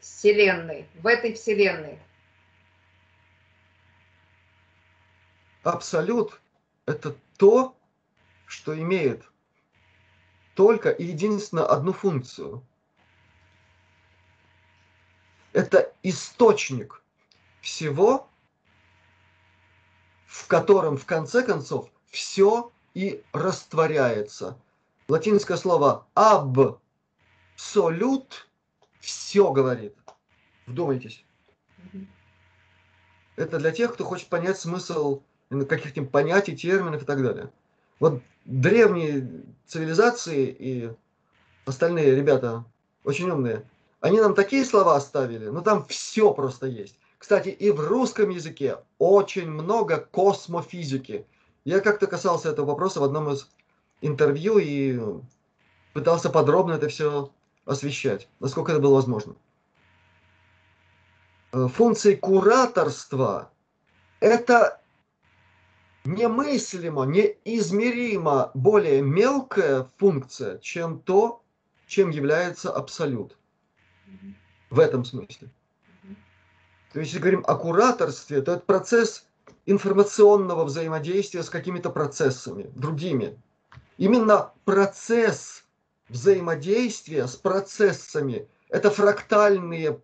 [0.01, 1.99] Вселенной, в этой Вселенной?
[5.63, 6.39] Абсолют–
[6.85, 7.75] это то,
[8.45, 9.23] что имеет
[10.53, 12.65] только и единственно одну функцию–
[15.55, 17.01] это источник
[17.61, 18.27] всего,
[20.25, 24.59] в котором в конце концов все и растворяется.
[25.07, 26.05] Латинское слово
[27.55, 28.49] абсолют
[28.99, 29.95] все говорит.
[30.65, 31.23] Вдумайтесь.
[33.37, 35.21] Это для тех, кто хочет понять смысл
[35.63, 37.51] каких-нибудь понятий, терминов и так далее.
[37.99, 40.89] Вот древние цивилизации и
[41.65, 42.65] остальные ребята
[43.03, 43.63] очень умные–
[44.05, 46.99] они нам такие слова оставили, но там все просто есть.
[47.17, 51.25] Кстати, и в русском языке очень много космофизики.
[51.63, 53.49] Я как-то касался этого вопроса в одном из
[54.01, 54.99] интервью и
[55.93, 57.31] пытался подробно это все
[57.65, 59.35] освещать, насколько это было возможно.
[61.51, 63.49] Э, функции кураторства–
[64.19, 64.79] это
[66.05, 71.41] немыслимо, неизмеримо более мелкая функция, чем то,
[71.87, 73.37] чем является абсолют.
[74.69, 75.49] В этом смысле.
[76.93, 79.27] То есть, если говорим о кураторстве, то это процесс
[79.65, 83.37] информационного взаимодействия с какими-то процессами, другими.
[83.97, 85.65] Именно процесс
[86.09, 89.99] взаимодействия с процессами– это фрактальные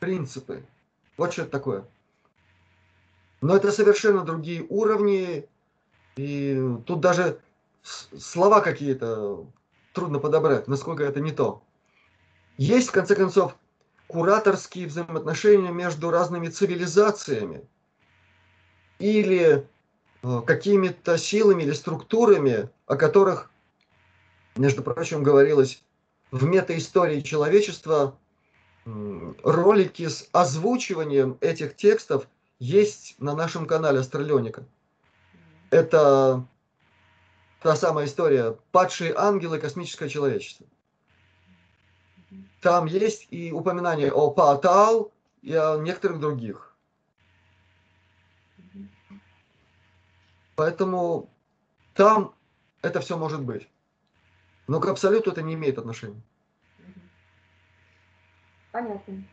[0.00, 0.64] принципы.
[1.16, 1.84] Вот что это такое.
[3.40, 5.48] Но это совершенно другие уровни,
[6.16, 7.40] и тут даже
[7.82, 9.46] слова какие-то
[9.92, 11.62] трудно подобрать, насколько это не то.
[12.56, 13.56] Есть, в конце концов,
[14.06, 17.66] кураторские взаимоотношения между разными цивилизациями
[18.98, 19.66] или
[20.22, 23.50] э, какими-то силами или структурами, о которых,
[24.56, 25.82] между прочим, говорилось
[26.30, 28.16] в метаистории человечества,
[28.84, 32.28] ролики с озвучиванием этих текстов
[32.58, 34.64] есть на нашем канале Астралионика.
[35.70, 36.46] Это
[37.60, 39.58] та самая история «Падшие ангелы.
[39.58, 40.66] Космическое человечество».
[42.60, 46.74] Там есть и упоминание о Паатал и о некоторых других.
[50.56, 51.28] Поэтому
[51.94, 52.34] там
[52.80, 53.68] это все может быть.
[54.66, 56.22] Но к абсолюту это не имеет отношения.
[58.72, 59.24] Понятно.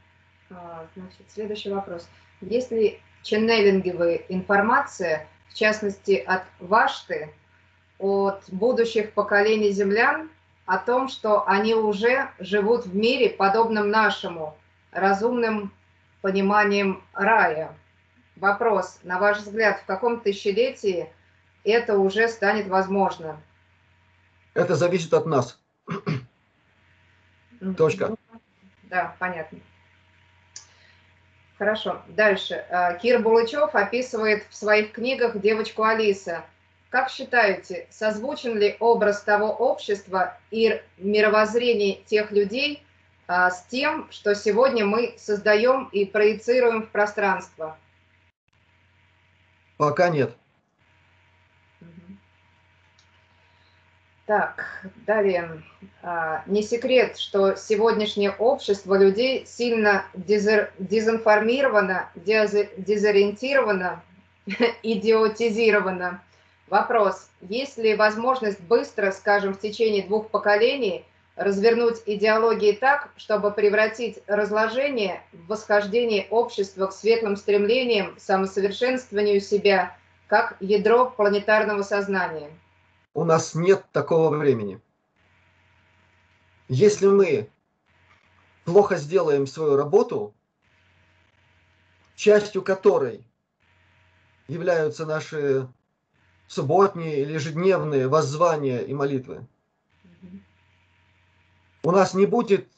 [0.50, 2.08] А, значит, следующий вопрос.
[2.42, 7.34] Есть ли ченнелинговая информация, в частности от Вашты,
[8.00, 10.30] от будущих поколений землян,
[10.66, 14.58] о том, что они уже живут в мире, подобном нашему,
[14.92, 15.74] разумным
[16.22, 17.76] пониманием рая.
[18.38, 21.12] Вопрос, на ваш взгляд, в каком тысячелетии
[21.64, 23.42] это уже станет возможно?
[24.54, 25.60] Это зависит от нас.
[27.78, 28.16] Точка.
[28.84, 29.60] Да, понятно.
[31.62, 32.02] Хорошо.
[32.08, 32.66] Дальше.
[32.72, 36.44] А, Кир Булычев описывает в своих книгах девочку Алиса.
[36.90, 42.84] Как считаете, созвучен ли образ того общества и мировоззрение тех людей
[43.28, 47.78] а, с тем, что сегодня мы создаем и проецируем в пространство?
[49.78, 50.36] Пока нет.
[54.32, 55.62] Так, далее.
[56.02, 64.02] А, не секрет, что сегодняшнее общество людей сильно дезер, дезинформировано, дез, дезориентировано,
[64.84, 66.24] идиотизировано.
[66.70, 71.04] Вопрос, есть ли возможность быстро, скажем, в течение двух поколений
[71.36, 80.56] развернуть идеологии так, чтобы превратить разложение в восхождение общества к светлым стремлениям, самосовершенствованию себя, как
[80.62, 82.50] ядро планетарного сознания?
[83.14, 84.80] У нас нет такого времени.
[86.70, 87.50] Если мы
[88.64, 90.34] плохо сделаем свою работу,
[92.16, 93.26] частью которой
[94.48, 95.68] являются наши
[96.48, 99.46] субботние или ежедневные воззвания и молитвы,
[101.84, 102.70] у нас не будет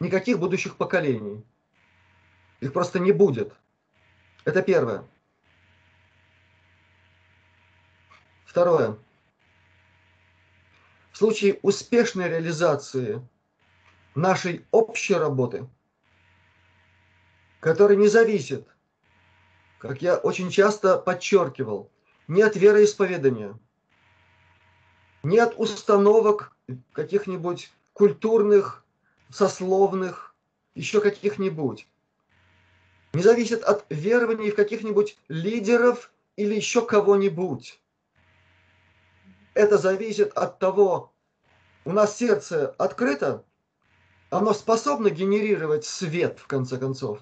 [0.00, 1.42] никаких будущих поколений.
[2.60, 3.54] Их просто не будет.
[4.44, 5.04] Это первое.
[8.44, 8.98] Второе.
[11.16, 13.26] В случае успешной реализации
[14.14, 15.66] нашей общей работы,
[17.58, 18.68] которая не зависит,
[19.78, 21.90] как я очень часто подчеркивал,
[22.28, 23.58] ни от вероисповедания,
[25.22, 26.54] ни от установок
[26.92, 28.84] каких-нибудь культурных,
[29.30, 30.34] сословных,
[30.74, 31.88] еще каких-нибудь.
[33.14, 37.80] Не зависит от верований в каких-нибудь лидеров или еще кого-нибудь
[39.56, 41.12] это зависит от того,
[41.86, 43.42] у нас сердце открыто,
[44.28, 47.20] оно способно генерировать свет, в конце концов.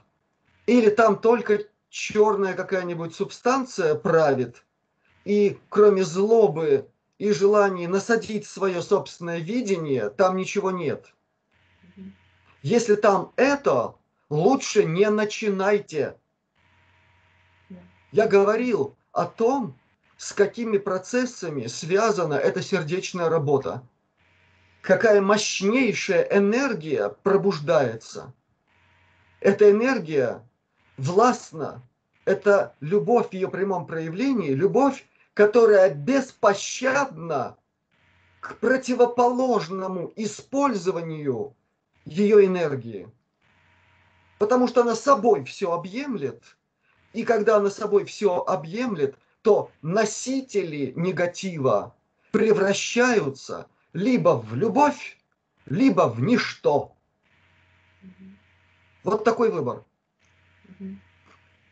[0.66, 1.60] Или там только
[1.90, 4.64] черная какая-нибудь субстанция правит,
[5.24, 11.14] и кроме злобы и желания насадить свое собственное видение, там ничего нет.
[12.62, 13.94] Если там это,
[14.28, 16.18] лучше не начинайте.
[18.10, 19.78] Я говорил о том,
[20.16, 23.82] с какими процессами связана эта сердечная работа.
[24.82, 28.32] Какая мощнейшая энергия пробуждается.
[29.40, 30.46] Эта энергия
[30.96, 31.82] властна.
[32.24, 37.56] Это любовь в ее прямом проявлении, любовь, которая беспощадна
[38.40, 41.54] к противоположному использованию
[42.04, 43.08] ее энергии.
[44.38, 46.42] Потому что она собой все объемлет,
[47.12, 51.94] и когда она собой все объемлет, то носители негатива
[52.32, 55.18] превращаются либо в любовь,
[55.66, 56.96] либо в ничто.
[59.02, 59.84] Вот такой выбор.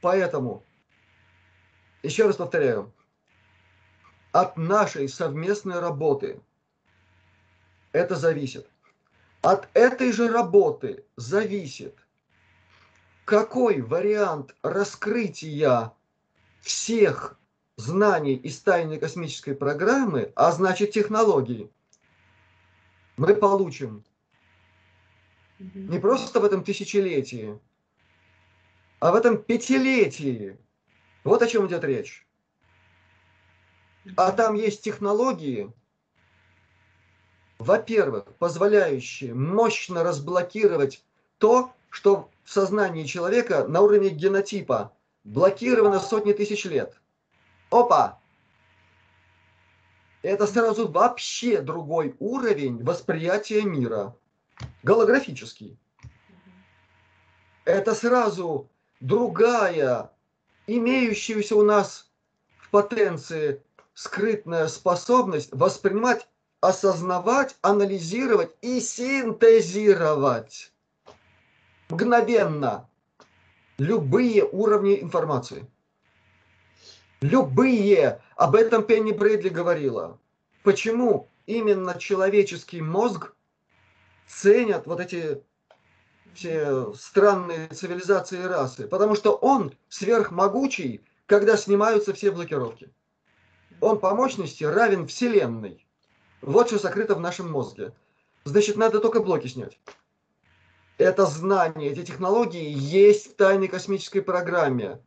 [0.03, 0.63] Поэтому,
[2.03, 2.93] еще раз повторяю,
[4.33, 6.43] от нашей совместной работы
[7.93, 8.69] это зависит.
[9.41, 11.97] От этой же работы зависит,
[13.25, 15.91] какой вариант раскрытия
[16.61, 17.39] всех
[17.77, 21.71] знаний из тайной космической программы, а значит технологии,
[23.17, 24.05] мы получим
[25.59, 27.59] не просто в этом тысячелетии,
[29.01, 30.57] а в этом пятилетии.
[31.25, 32.27] Вот о чем идет речь.
[34.17, 35.73] А там есть технологии,
[37.59, 41.05] во-первых, позволяющие мощно разблокировать
[41.39, 44.93] то, что в сознании человека на уровне генотипа
[45.23, 47.01] блокировано сотни тысяч лет.
[47.73, 48.19] Опа!
[50.21, 54.15] Это сразу вообще другой уровень восприятия мира.
[54.83, 55.79] Голографический.
[57.65, 58.69] Это сразу
[59.01, 60.11] другая,
[60.67, 62.11] имеющаяся у нас
[62.59, 63.63] в потенции
[63.95, 66.29] скрытная способность воспринимать,
[66.61, 70.73] осознавать, анализировать и синтезировать
[71.89, 72.87] мгновенно
[73.79, 75.67] любые уровни информации.
[77.23, 78.21] Любые.
[78.37, 80.19] Об этом Пенни Брэдли говорила.
[80.65, 83.35] Почему именно человеческий мозг
[84.27, 85.41] ценят вот эти
[86.35, 88.89] все странные цивилизации и расы?
[88.89, 92.91] Потому что он сверхмогучий, когда снимаются все блокировки.
[93.81, 95.87] Он по мощности равен Вселенной.
[96.41, 97.93] Вот что сокрыто в нашем мозге.
[98.45, 99.79] Значит, надо только блоки снять.
[100.99, 105.01] это знание, эти технологии есть в тайной космической программе.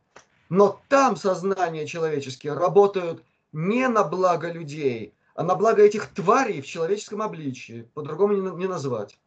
[0.48, 6.66] Но там сознания человеческие работают не на благо людей, а на благо этих тварей в
[6.66, 9.18] человеческом обличии, по-другому не, не назвать,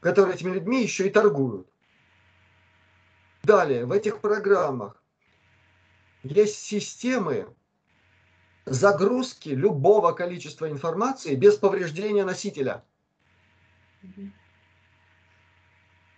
[0.00, 1.68] которые этими людьми еще и торгуют.
[3.42, 5.02] Далее, в этих программах
[6.24, 7.46] есть системы
[8.66, 12.84] загрузки любого количества информации без повреждения носителя.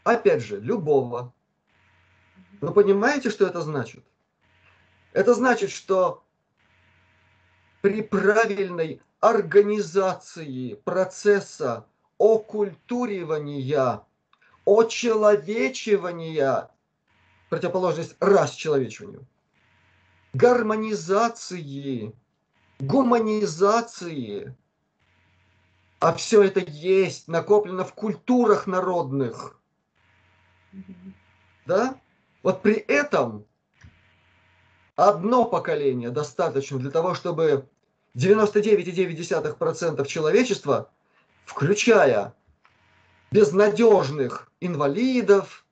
[0.04, 1.34] Опять же, любого.
[2.60, 4.04] Вы понимаете, что это значит?
[5.12, 6.24] Это значит, что
[7.80, 11.86] при правильной организации процесса
[12.18, 14.02] окультуривания,
[14.66, 16.68] очеловечивания,
[17.48, 19.24] противоположность расчеловечиванию,
[20.32, 22.12] гармонизации,
[22.80, 24.56] гуманизации,
[26.00, 29.56] а все это есть, накоплено в культурах народных.
[31.66, 32.00] Да?
[32.42, 33.46] Вот при этом
[34.96, 37.68] одно поколение достаточно для того, чтобы
[38.16, 40.90] 99,9% человечества,
[41.44, 42.34] включая
[43.30, 45.64] безнадежных инвалидов,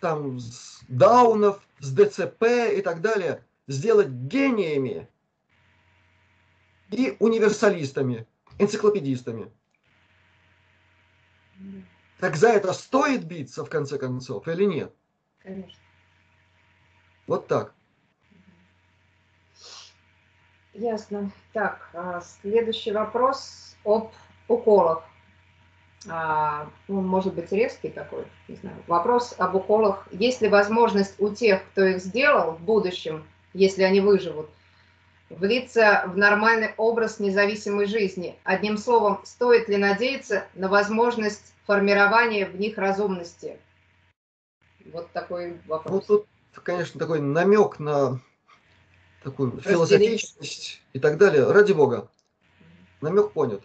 [0.00, 2.44] там, с даунов, с ДЦП
[2.74, 5.08] и так далее, сделать гениями
[6.90, 8.26] и универсалистами,
[8.58, 9.52] энциклопедистами.
[12.18, 14.94] Так за это стоит биться, в конце концов, или нет?
[15.42, 15.78] Конечно.
[17.26, 17.72] Вот так.
[20.74, 21.30] Ясно.
[21.52, 24.12] Так, а, следующий вопрос об
[24.48, 25.04] уколах.
[26.06, 28.76] Ну, может быть, резкий такой, не знаю.
[28.86, 30.08] Вопрос об уколах.
[30.12, 34.48] Есть ли возможность у тех, кто их сделал в будущем, если они выживут,
[35.28, 38.34] влиться в нормальный образ независимой жизни?
[38.44, 43.58] Одним словом, стоит ли надеяться на возможность формирования в них разумности?
[44.86, 46.08] Вот такой вопрос.
[46.08, 46.26] Ну, тут,
[46.62, 48.20] конечно, такой намек на
[49.22, 51.50] такую философичность и так далее.
[51.50, 52.08] Ради бога.
[53.00, 53.62] Намек понят.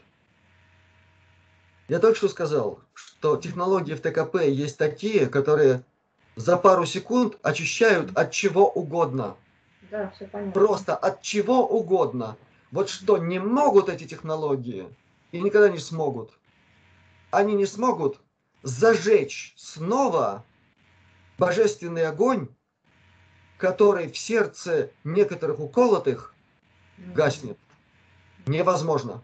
[1.88, 5.84] Я только что сказал, что технологии в ТКП есть такие, которые
[6.36, 9.38] за пару секунд очищают от чего угодно.
[9.92, 10.52] Да, все понятно.
[10.52, 12.38] Просто от чего угодно.
[12.72, 14.88] Вот что не могут эти технологии
[15.32, 16.32] и никогда не смогут.
[17.30, 18.20] Они не смогут
[18.64, 20.44] зажечь снова
[21.38, 22.50] божественный огонь,
[23.58, 26.34] который в сердце некоторых уколотых
[26.98, 27.58] гаснет.
[28.46, 29.24] Невозможно.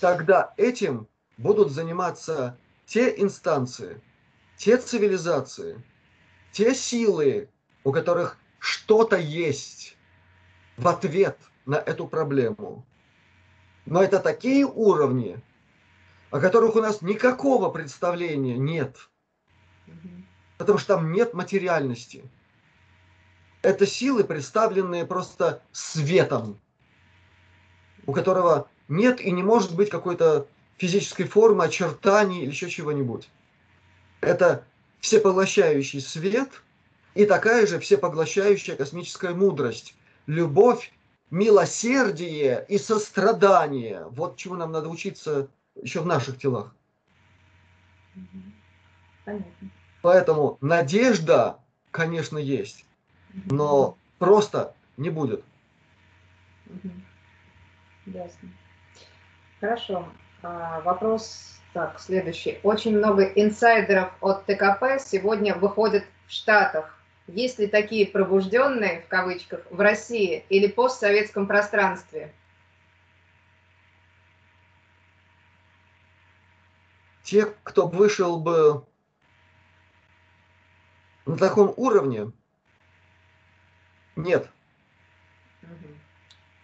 [0.00, 4.00] Тогда этим будут заниматься те инстанции,
[4.56, 5.82] те цивилизации,
[6.52, 7.48] те силы,
[7.84, 9.96] у которых что-то есть
[10.76, 12.84] в ответ на эту проблему.
[13.86, 15.40] Но это такие уровни,
[16.30, 19.08] о которых у нас никакого представления нет.
[20.58, 22.24] Потому что там нет материальности.
[23.62, 26.58] Это силы, представленные просто светом,
[28.06, 30.46] у которого нет и не может быть какой-то
[30.78, 33.28] физической формы, очертаний или еще чего-нибудь.
[34.20, 34.64] Это
[35.00, 36.62] всепоглощающий свет
[37.14, 39.94] и такая же всепоглощающая космическая мудрость,
[40.26, 40.92] любовь,
[41.30, 44.04] милосердие и сострадание.
[44.10, 45.48] Вот чему нам надо учиться
[45.80, 46.74] еще в наших телах.
[49.24, 49.70] Понятно.
[50.06, 51.58] Поэтому надежда,
[51.90, 52.86] конечно, есть,
[53.32, 55.42] но просто не будет.
[58.06, 58.48] Ясно.
[59.58, 60.08] Хорошо.
[60.44, 62.60] А, вопрос так, следующий.
[62.62, 66.96] Очень много инсайдеров от ТКП сегодня выходят в Штатах.
[67.26, 72.32] Есть ли такие пробужденные, в кавычках, в России или постсоветском пространстве?
[77.24, 78.86] Те, кто вышел бы
[81.26, 82.32] на таком уровне,
[84.14, 84.48] нет.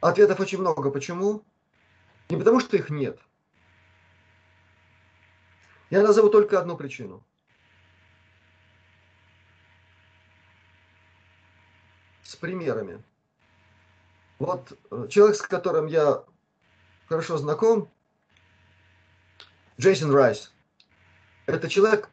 [0.00, 0.90] Ответов очень много.
[0.90, 1.44] Почему?
[2.30, 3.20] Не потому, что их нет.
[5.90, 7.22] Я назову только одну причину.
[12.22, 13.02] С примерами.
[14.38, 16.24] Вот э, человек, с которым я
[17.06, 17.90] хорошо знаком,
[19.78, 20.52] Джейсон Райс.
[21.46, 22.11] Это человек,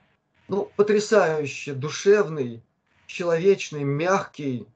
[0.50, 2.62] ну, потрясающе душевный,
[3.06, 4.68] человечный, мягкий,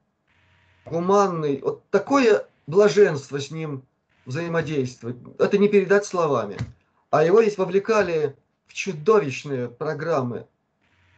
[0.86, 1.60] гуманный.
[1.60, 3.84] Вот такое блаженство с ним
[4.24, 5.16] взаимодействовать.
[5.38, 6.56] Это не передать словами.
[7.10, 10.46] А его здесь вовлекали в чудовищные программы.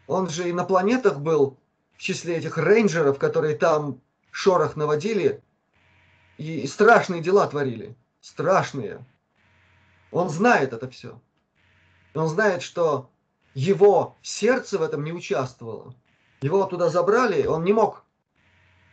[0.06, 1.58] Он же и на планетах был
[1.96, 4.00] в числе этих рейнджеров, которые там
[4.30, 5.42] шорох наводили
[6.38, 7.94] и страшные дела творили.
[8.20, 9.04] Страшные.
[10.10, 11.20] Он знает это все.
[12.14, 13.10] он знает, что
[13.56, 15.94] его сердце в этом не участвовало.
[16.42, 18.04] Его туда забрали, он не мог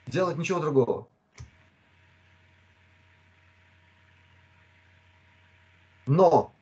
[0.07, 1.09] делать ничего другого.
[6.05, 6.55] Но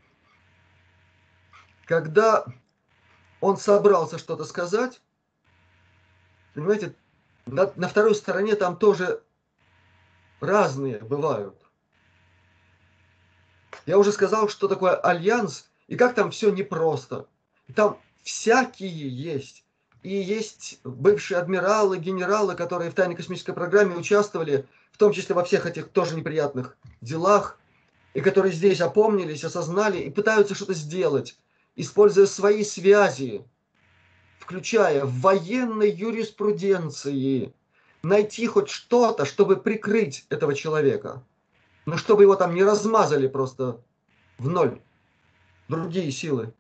[1.86, 2.43] когда
[3.39, 4.99] он собрался что-то сказать,
[6.56, 6.95] понимаете,
[7.45, 9.22] на, на второй стороне там тоже
[10.39, 11.56] разные бывают.
[13.86, 17.28] Я уже сказал, что такое альянс, и как там все непросто.
[17.76, 19.64] Там всякие есть.
[20.03, 25.43] И есть бывшие адмиралы, генералы, которые в тайной космической программе участвовали, в том числе во
[25.43, 27.59] всех этих тоже неприятных делах,
[28.14, 31.38] и которые здесь опомнились, осознали и пытаются что-то сделать,
[31.76, 33.45] используя свои связи,
[34.39, 37.53] включая в военной юриспруденции,
[38.01, 41.24] найти хоть что-то, чтобы прикрыть этого человека.
[41.86, 43.82] Но чтобы его там не размазали просто
[44.38, 44.82] в ноль
[45.68, 46.53] другие силы.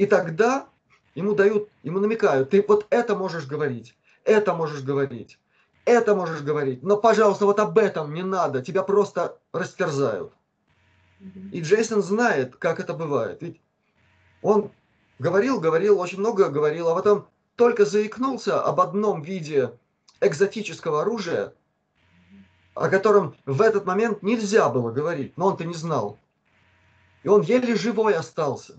[0.00, 0.66] И тогда
[1.14, 3.94] ему дают, ему намекают, ты вот это можешь говорить,
[4.24, 5.38] это можешь говорить,
[5.84, 10.32] это можешь говорить, но, пожалуйста, вот об этом не надо, тебя просто растерзают.
[11.52, 13.42] И Джейсон знает, как это бывает.
[13.42, 13.60] Ведь
[14.40, 14.70] он
[15.18, 19.70] говорил, говорил, очень много говорил, а потом только заикнулся об одном виде
[20.22, 21.52] экзотического оружия,
[22.72, 26.18] о котором в этот момент нельзя было говорить, но он-то не знал.
[27.22, 28.76] И он еле живой остался.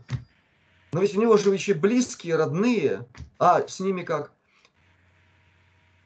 [0.91, 3.07] Но ведь у него же еще близкие, родные,
[3.39, 4.31] а с ними как?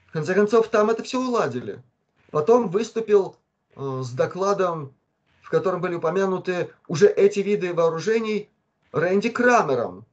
[0.08, 1.82] В конце концов, там это все уладили.
[2.30, 3.36] Потом выступил
[3.76, 4.94] э, с докладом,
[5.42, 8.50] в котором были упомянуты уже эти виды вооружений
[8.92, 10.06] Рэнди Крамером.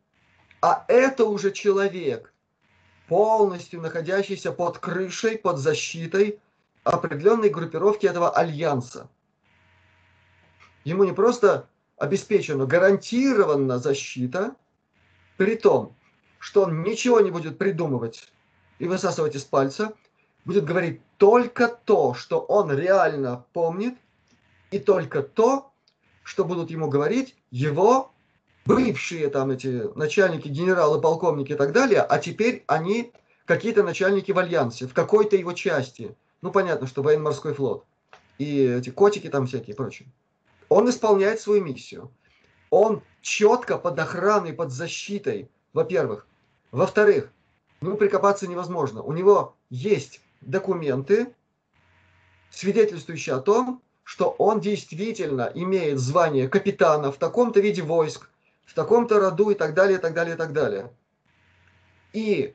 [0.62, 2.32] А это уже человек,
[3.08, 6.40] полностью находящийся под крышей, под защитой
[6.82, 9.08] определенной группировки этого альянса.
[10.84, 14.56] Ему не просто обеспечена гарантированно защита,
[15.36, 15.94] при том,
[16.38, 18.32] что он ничего не будет придумывать
[18.78, 19.92] и высасывать из пальца,
[20.44, 23.94] будет говорить только то, что он реально помнит,
[24.72, 25.70] и только то,
[26.24, 28.10] что будут ему говорить его
[28.64, 33.12] бывшие там эти начальники, генералы, полковники и так далее, а теперь они
[33.44, 36.16] какие-то начальники в альянсе, в какой-то его части.
[36.40, 37.84] Ну, понятно, что военно-морской флот.
[38.38, 40.08] И эти котики там всякие и прочее.
[40.68, 42.10] Он исполняет свою миссию.
[42.72, 46.26] Он четко под охраной, под защитой, во-первых.
[46.70, 47.30] Во-вторых,
[47.82, 49.02] ну, прикопаться невозможно.
[49.02, 51.34] У него есть документы,
[52.50, 58.30] свидетельствующие о том, что он действительно имеет звание капитана в таком-то виде войск,
[58.64, 60.90] в таком-то роду и так далее, и так далее, и так далее.
[62.14, 62.54] И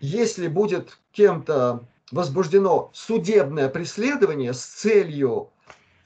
[0.00, 5.50] если будет кем-то возбуждено судебное преследование с целью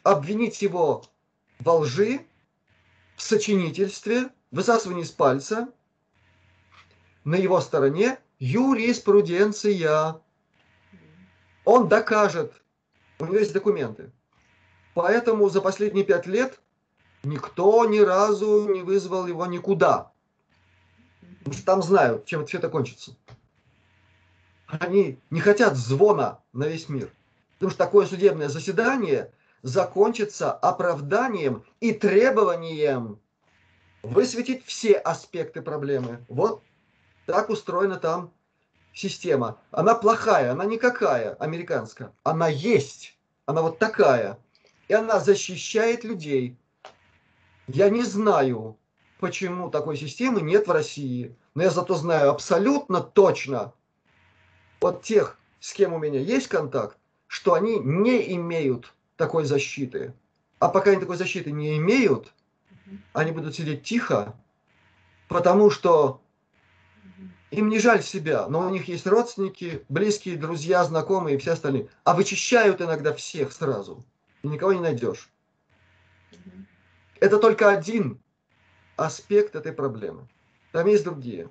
[0.02, 1.04] обвинить его
[1.60, 2.26] во лжи,
[3.20, 5.68] в сочинительстве, высасывании из пальца,
[7.24, 10.16] на его стороне юриспруденция.
[11.66, 12.54] Он докажет,
[13.18, 14.10] у него есть документы.
[14.94, 16.60] Поэтому за последние пять лет
[17.22, 20.12] никто ни разу не вызвал его никуда.
[21.40, 23.14] Потому что там знают, чем все это кончится.
[24.66, 27.12] Они не хотят звона на весь мир.
[27.58, 29.30] Потому что такое судебное заседание
[29.62, 33.20] закончится оправданием и требованием
[34.02, 36.24] высветить все аспекты проблемы.
[36.28, 36.62] Вот
[37.26, 38.32] так устроена там
[38.94, 39.58] система.
[39.70, 42.12] Она плохая, она никакая, американская.
[42.22, 44.38] Она есть, она вот такая.
[44.88, 46.56] И она защищает людей.
[47.68, 48.76] Я не знаю,
[49.20, 51.36] почему такой системы нет в России.
[51.54, 53.72] Но я зато знаю абсолютно точно,
[54.80, 56.96] от тех, с кем у меня есть контакт,
[57.26, 60.14] что они не имеют такой защиты.
[60.58, 62.32] А пока они такой защиты не имеют,
[63.12, 64.34] они будут сидеть тихо,
[65.28, 66.22] потому что
[67.50, 71.88] им не жаль себя, но у них есть родственники, близкие, друзья, знакомые и все остальные.
[72.04, 74.04] А вычищают иногда всех сразу.
[74.42, 75.28] И никого не найдешь.
[77.20, 78.18] Это только один
[78.96, 80.26] аспект этой проблемы.
[80.72, 81.50] Там есть другие.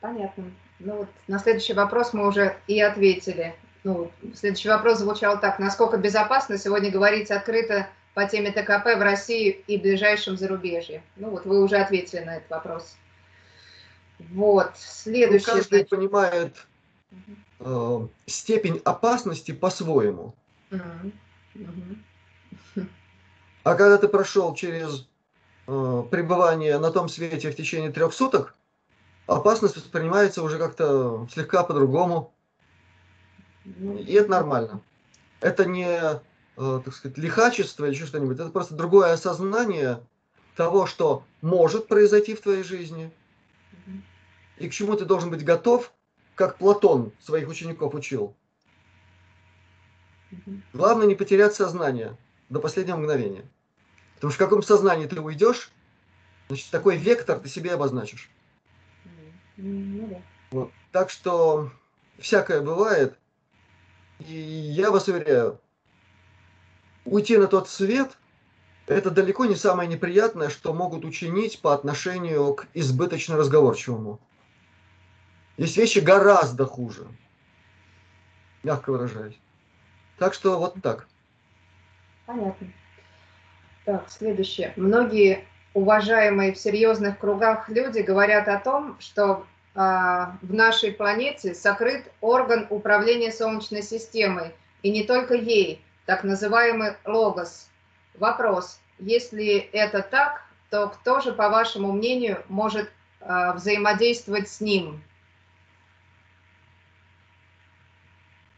[0.00, 0.50] Понятно.
[0.80, 3.54] Ну вот на следующий вопрос мы уже и ответили.
[3.84, 5.58] Ну, следующий вопрос звучал так.
[5.58, 11.02] Насколько безопасно сегодня говорить открыто по теме ТКП в России и ближайшем зарубежье?
[11.16, 12.96] Ну вот вы уже ответили на этот вопрос.
[14.30, 15.46] Вот, следующий.
[15.46, 16.56] Ну, каждый понимает
[17.58, 20.34] э, степень опасности по-своему.
[20.70, 21.12] Угу.
[23.64, 25.06] А когда ты прошел через
[25.66, 28.54] э, пребывание на том свете в течение трех суток,
[29.26, 32.32] опасность воспринимается уже как-то слегка по-другому.
[33.64, 34.80] И это нормально.
[35.40, 36.20] Это не
[36.56, 38.38] э, так сказать, лихачество или еще что-нибудь.
[38.38, 40.00] Это просто другое осознание
[40.56, 43.10] того, что может произойти в твоей жизни,
[44.58, 45.92] и к чему ты должен быть готов,
[46.34, 48.34] как Платон своих учеников учил.
[50.72, 52.16] Главное не потерять сознание
[52.48, 53.44] до последнего мгновения.
[54.14, 55.70] Потому что в каком сознании ты уйдешь,
[56.48, 58.30] значит, такой вектор ты себе обозначишь.
[59.56, 60.70] Ну Вот.
[60.92, 61.70] Так что
[62.18, 63.18] всякое бывает.
[64.28, 65.60] Я вас уверяю,
[67.04, 68.16] уйти на тот свет–
[68.86, 74.20] это далеко не самое неприятное, что могут учинить по отношению к избыточно разговорчивому.
[75.56, 77.06] Есть вещи гораздо хуже,
[78.62, 79.38] мягко выражаясь.
[80.18, 81.06] Так что вот так.
[82.26, 82.72] Понятно.
[83.84, 84.72] Так, следующее.
[84.76, 85.44] Многие
[85.74, 93.32] уважаемые в серьезных кругах люди говорят о том, что в нашей планете сокрыт орган управления
[93.32, 97.70] Солнечной системой, и не только ей, так называемый логос.
[98.14, 105.02] Вопрос, если это так, то кто же, по вашему мнению, может э, взаимодействовать с ним?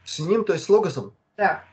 [0.04, 1.12] С ним, то есть с логосом?
[1.36, 1.64] Да.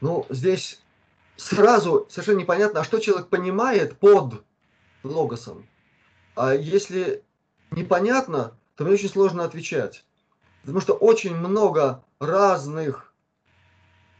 [0.00, 0.80] Ну, здесь
[1.40, 4.44] сразу совершенно непонятно, а что человек понимает под
[5.02, 5.66] логосом.
[6.36, 7.24] А если
[7.70, 10.04] непонятно, то мне очень сложно отвечать.
[10.62, 13.14] Потому что очень много разных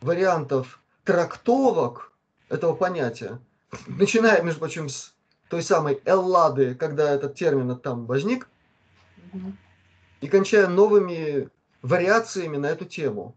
[0.01, 2.13] вариантов трактовок
[2.49, 3.39] этого понятия.
[3.87, 5.15] Начиная, между прочим, с
[5.49, 8.49] той самой Эллады, когда этот термин там возник,
[10.21, 11.49] и кончая новыми
[11.83, 13.37] вариациями на эту тему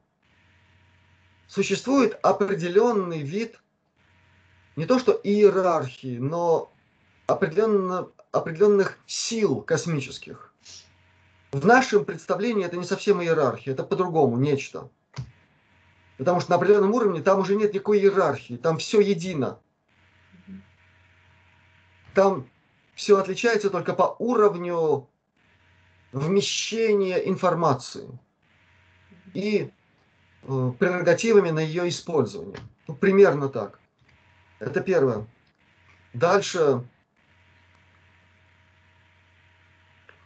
[1.47, 3.62] существует определенный вид
[4.75, 6.71] не то что иерархии, но
[7.27, 10.53] определенно, определенных сил космических.
[11.51, 14.89] В нашем представлении это не совсем иерархия, это по-другому, нечто.
[16.17, 19.59] Потому что на определенном уровне там уже нет никакой иерархии, там все едино.
[22.15, 22.47] Там
[22.95, 25.07] все отличается только по уровню
[26.11, 28.07] вмещения информации.
[29.33, 29.71] И
[30.45, 32.57] Э, прерогативами на ее использование.
[32.87, 33.79] Ну, примерно так.
[34.65, 35.27] Это первое.
[36.13, 36.83] Дальше.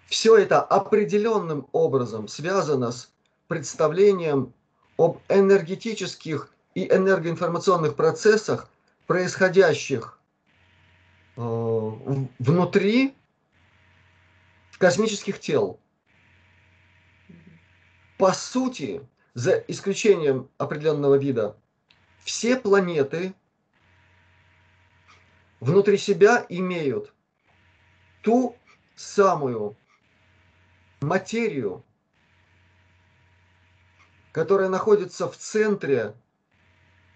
[0.06, 3.12] Все это определенным образом связано с
[3.48, 4.54] представлением
[4.98, 8.70] об энергетических и энергоинформационных процессах,
[9.06, 10.20] происходящих
[11.36, 13.16] э, внутри
[14.78, 15.80] космических тел.
[18.18, 19.02] По сути,
[19.34, 21.56] за исключением определенного вида,
[22.24, 23.34] все планеты
[25.60, 27.14] внутри себя имеют
[28.22, 28.56] ту
[28.96, 29.76] самую
[31.02, 31.84] материю,
[34.32, 36.14] которая находится в центре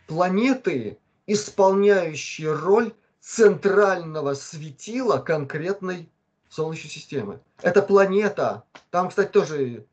[0.07, 6.09] планеты, исполняющей роль центрального светила конкретной
[6.49, 7.39] Солнечной системы.
[7.61, 8.63] Это планета.
[8.89, 9.85] Там, кстати, тоже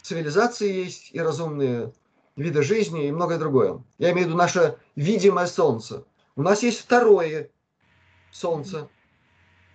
[0.00, 1.92] цивилизации есть и разумные
[2.36, 3.82] виды жизни и многое другое.
[3.98, 6.04] Я имею в виду наше видимое Солнце.
[6.36, 7.50] У нас есть второе
[8.36, 8.88] Солнце,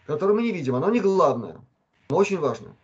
[0.05, 0.75] которое мы не видим.
[0.75, 1.59] Оно не главное,
[2.09, 2.75] но очень важное.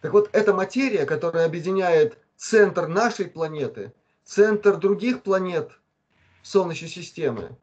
[0.00, 3.92] Так вот, эта материя, которая объединяет центр нашей планеты,
[4.24, 5.72] центр других планет
[6.42, 7.56] Солнечной системы,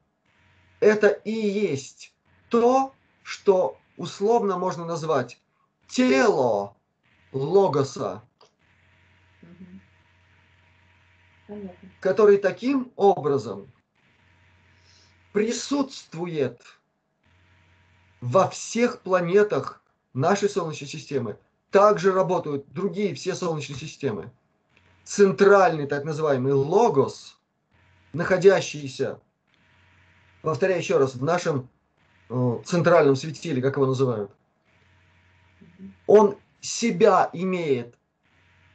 [0.80, 2.13] это и есть
[2.49, 5.39] то, что условно можно назвать
[5.88, 6.76] тело
[7.32, 8.23] логоса,
[12.01, 13.71] который таким образом
[15.36, 16.61] присутствует
[18.21, 19.81] во всех планетах
[20.13, 21.38] нашей Солнечной системы.
[21.71, 24.31] Также работают другие все Солнечные системы.
[25.03, 27.38] Центральный так называемый логос,
[28.13, 29.19] находящийся,
[30.41, 31.67] повторяю еще раз, в нашем
[32.29, 34.31] э, центральном светиле, как его называют,
[36.07, 37.93] он себя имеет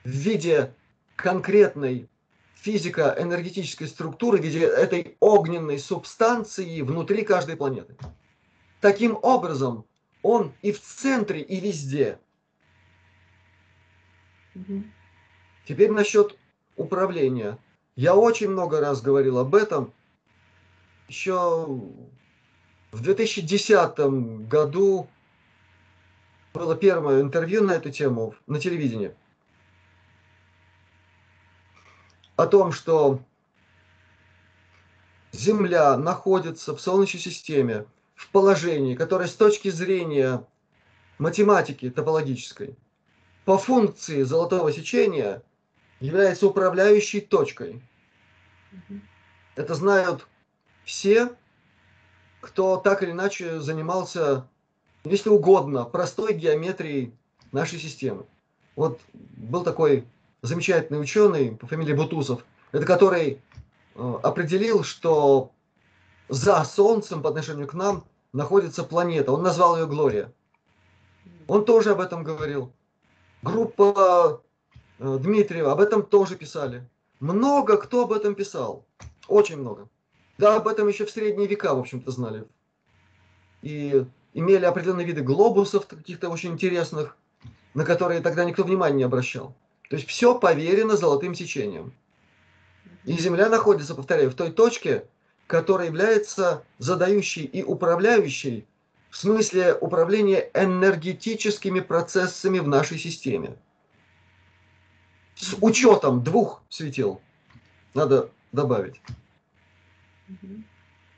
[0.04, 0.74] в виде
[1.16, 2.09] конкретной
[2.62, 7.96] физико-энергетической структуры, в виде этой огненной субстанции внутри каждой планеты.
[8.80, 9.84] Таким образом,
[10.22, 12.18] он и в центре, и везде.
[14.54, 14.84] Угу.
[15.66, 16.36] Теперь насчет
[16.76, 17.58] управления.
[17.96, 19.92] Я очень много раз говорил об этом.
[21.08, 21.66] Еще
[22.92, 25.08] в 2010 году
[26.52, 29.14] было первое интервью на эту тему на телевидении.
[32.40, 33.20] О том, что
[35.30, 37.84] Земля находится в Солнечной системе
[38.14, 40.46] в положении, которое с точки зрения
[41.18, 42.78] математики топологической
[43.44, 45.42] по функции золотого сечения
[46.00, 47.82] является управляющей точкой.
[49.54, 50.26] Это знают
[50.86, 51.36] все,
[52.40, 54.48] кто так или иначе занимался,
[55.04, 57.12] если угодно, простой геометрией
[57.52, 58.24] нашей системы.
[58.76, 60.06] Вот был такой
[60.42, 63.40] замечательный ученый по фамилии Бутусов, это который
[63.94, 65.52] э, определил, что
[66.28, 69.32] за Солнцем по отношению к нам находится планета.
[69.32, 70.32] Он назвал ее Глория.
[71.48, 72.72] Он тоже об этом говорил.
[73.42, 74.40] Группа
[74.98, 76.88] э, Дмитриева об этом тоже писали.
[77.18, 78.86] Много кто об этом писал.
[79.26, 79.88] Очень много.
[80.38, 82.44] Да, об этом еще в средние века, в общем-то, знали.
[83.62, 87.16] И имели определенные виды глобусов, каких-то очень интересных,
[87.74, 89.54] на которые тогда никто внимания не обращал.
[89.90, 91.92] То есть все поверено золотым сечением.
[93.04, 95.04] И Земля находится, повторяю, в той точке,
[95.48, 98.68] которая является задающей и управляющей
[99.10, 103.56] в смысле управления энергетическими процессами в нашей системе.
[105.34, 107.20] С учетом двух светил,
[107.92, 109.02] надо добавить.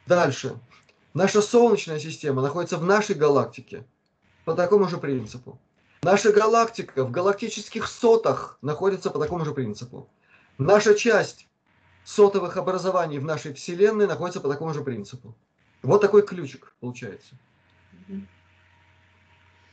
[0.07, 0.59] Дальше.
[1.13, 3.85] Наша Солнечная система находится в нашей галактике
[4.47, 5.59] по такому же принципу.
[6.05, 10.11] Наша галактика в галактических сотах находится по такому же принципу.
[10.59, 11.47] Наша часть
[12.03, 15.37] сотовых образований в нашей Вселенной находится по такому же принципу.
[15.83, 17.37] Вот такой ключик получается.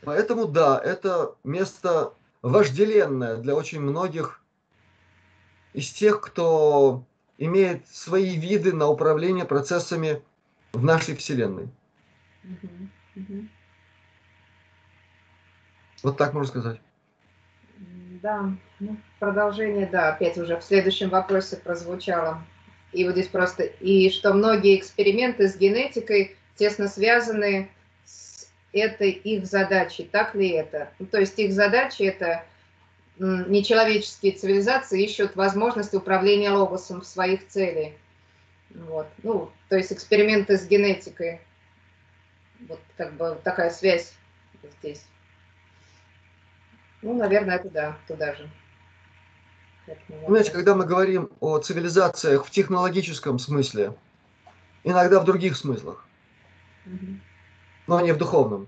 [0.04, 2.14] Поэтому да, это место
[2.44, 4.40] вожделенное для очень многих
[5.74, 7.06] из тех, кто
[7.40, 10.22] имеет свои виды на управление процессами
[10.74, 11.70] в нашей Вселенной.
[16.04, 16.80] Вот так можно сказать.
[18.22, 22.44] Да, ну, продолжение, да, опять уже в следующем вопросе прозвучало.
[22.92, 27.70] И вот здесь просто, и что многие эксперименты с генетикой тесно связаны
[28.04, 30.04] с этой их задачей.
[30.04, 30.92] Так ли это?
[31.00, 32.44] Ну, то есть их задача это
[33.20, 37.94] нечеловеческие цивилизации ищут возможность управления логосом в своих целях.
[38.72, 39.08] Вот.
[39.24, 41.42] Ну, то есть эксперименты с генетикой.
[42.68, 44.14] Вот как бы такая связь
[44.80, 45.06] здесь.
[47.02, 48.50] Ну, наверное, это да, туда же.
[50.28, 53.96] Знаете, когда мы говорим о цивилизациях в технологическом смысле,
[54.84, 56.06] иногда в других смыслах,
[57.88, 58.68] но не в духовном,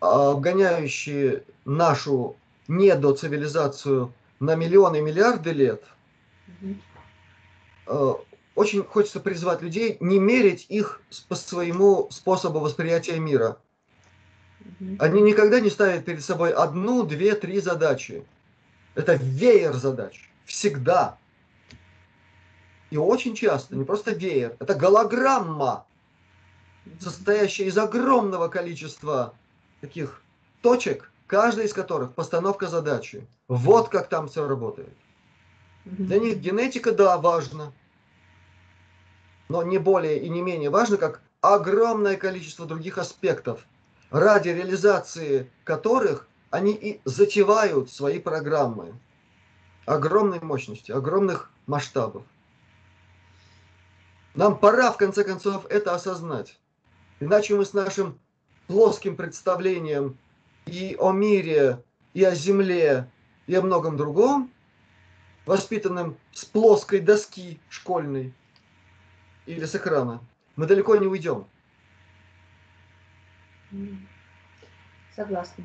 [0.00, 2.36] а обгоняющие нашу
[2.68, 5.84] недоцивилизацию на миллионы и миллиарды лет,
[7.86, 8.12] э,
[8.54, 13.58] очень хочется призвать людей не мерить их по своему способу восприятия мира–
[14.98, 18.24] они никогда не ставят перед собой одну, две, три задачи.
[18.94, 20.28] Это веер задач.
[20.44, 21.18] Всегда.
[22.90, 25.86] И очень часто, не просто веер, это голограмма,
[27.00, 29.34] состоящая из огромного количества
[29.80, 30.22] таких
[30.60, 33.26] точек, каждая из которых постановка задачи.
[33.48, 34.94] Вот как там все работает.
[35.84, 37.72] Для них генетика, да, важна,
[39.48, 43.66] но не более и не менее важно, как огромное количество других аспектов–
[44.12, 48.94] ради реализации которых они и затевают свои программы
[49.86, 52.22] огромной мощности, огромных масштабов.
[54.34, 56.58] Нам пора, в конце концов, это осознать.
[57.20, 58.18] Иначе мы с нашим
[58.66, 60.18] плоским представлением
[60.66, 61.82] и о мире,
[62.12, 63.10] и о земле,
[63.46, 64.50] и о многом другом,
[65.46, 68.34] воспитанным с плоской доски школьной
[69.46, 70.20] или с экрана,
[70.56, 71.46] мы далеко не уйдем.
[75.14, 75.64] Согласна.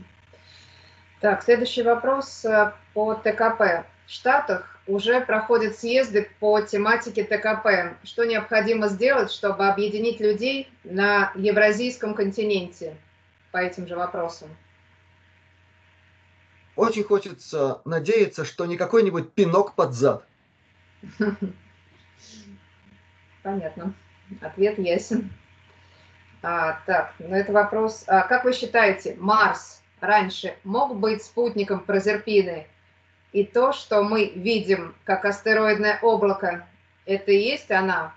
[1.19, 3.85] Так, следующий вопрос э, по ТКП.
[4.05, 7.97] В Штатах уже проходят съезды по тематике ТКП.
[8.03, 12.95] Что необходимо сделать, чтобы объединить людей на Евразийском континенте
[13.51, 14.49] по этим же вопросам?
[16.75, 20.23] Очень хочется надеяться, что не какой-нибудь пинок под зад.
[23.43, 23.93] Понятно.
[24.41, 25.31] Ответ ясен.
[26.41, 28.03] А, так, ну это вопрос.
[28.07, 32.67] А, как вы считаете, Марс раньше мог быть спутником Прозерпины?
[33.33, 36.67] И то, что мы видим как астероидное облако,
[37.05, 38.15] это и есть она?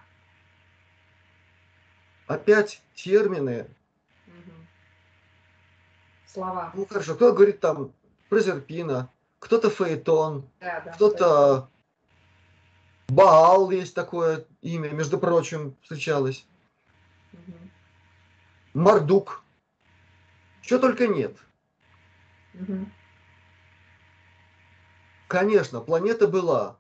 [2.27, 3.67] Опять термины.
[4.27, 4.53] Угу.
[6.27, 6.71] Слова.
[6.75, 7.93] Ну хорошо, кто говорит там
[8.29, 9.11] Прозерпина,
[9.41, 11.69] кто-то Фаэтон, да, да, кто-то
[13.09, 16.47] Баал есть такое имя, между прочим, встречалось.
[17.33, 17.60] Угу.
[18.75, 19.43] Мордук.
[20.63, 21.37] Что только нет.
[22.55, 22.87] Угу.
[25.29, 26.77] Конечно, планета была.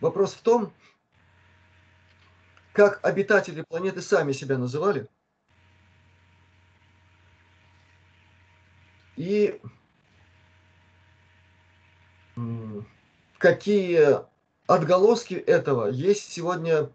[0.00, 0.72] Вопрос в том,
[2.72, 5.08] как обитатели планеты сами себя называли.
[9.16, 9.60] И
[13.38, 14.18] какие
[14.66, 16.90] отголоски этого есть сегодня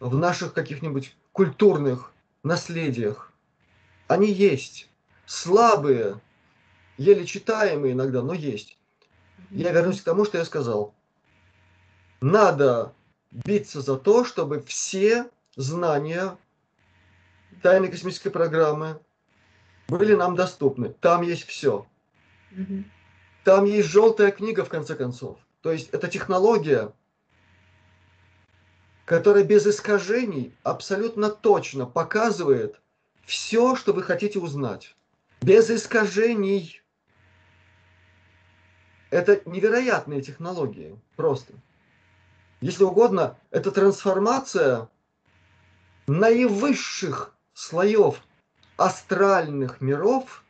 [0.00, 3.32] в наших каких-нибудь культурных наследиях.
[4.08, 4.88] Они есть.
[5.26, 6.20] Слабые,
[6.98, 8.76] еле читаемые иногда, но есть.
[9.50, 10.94] Я вернусь к тому, что я сказал.
[12.20, 12.92] Надо
[13.30, 16.36] биться за то, чтобы все знания
[17.62, 19.00] тайной космической программы
[19.88, 20.90] были нам доступны.
[20.90, 21.86] Там есть все.
[23.44, 25.38] Там есть желтая книга, в конце концов.
[25.62, 26.92] То есть это технология,
[29.04, 32.80] которая без искажений абсолютно точно показывает
[33.24, 34.94] все, что вы хотите узнать.
[35.40, 36.82] Без искажений.
[39.10, 41.52] Это невероятные технологии, просто.
[42.60, 44.88] Если угодно, это трансформация
[46.06, 48.22] наивысших слоев
[48.76, 50.44] астральных миров,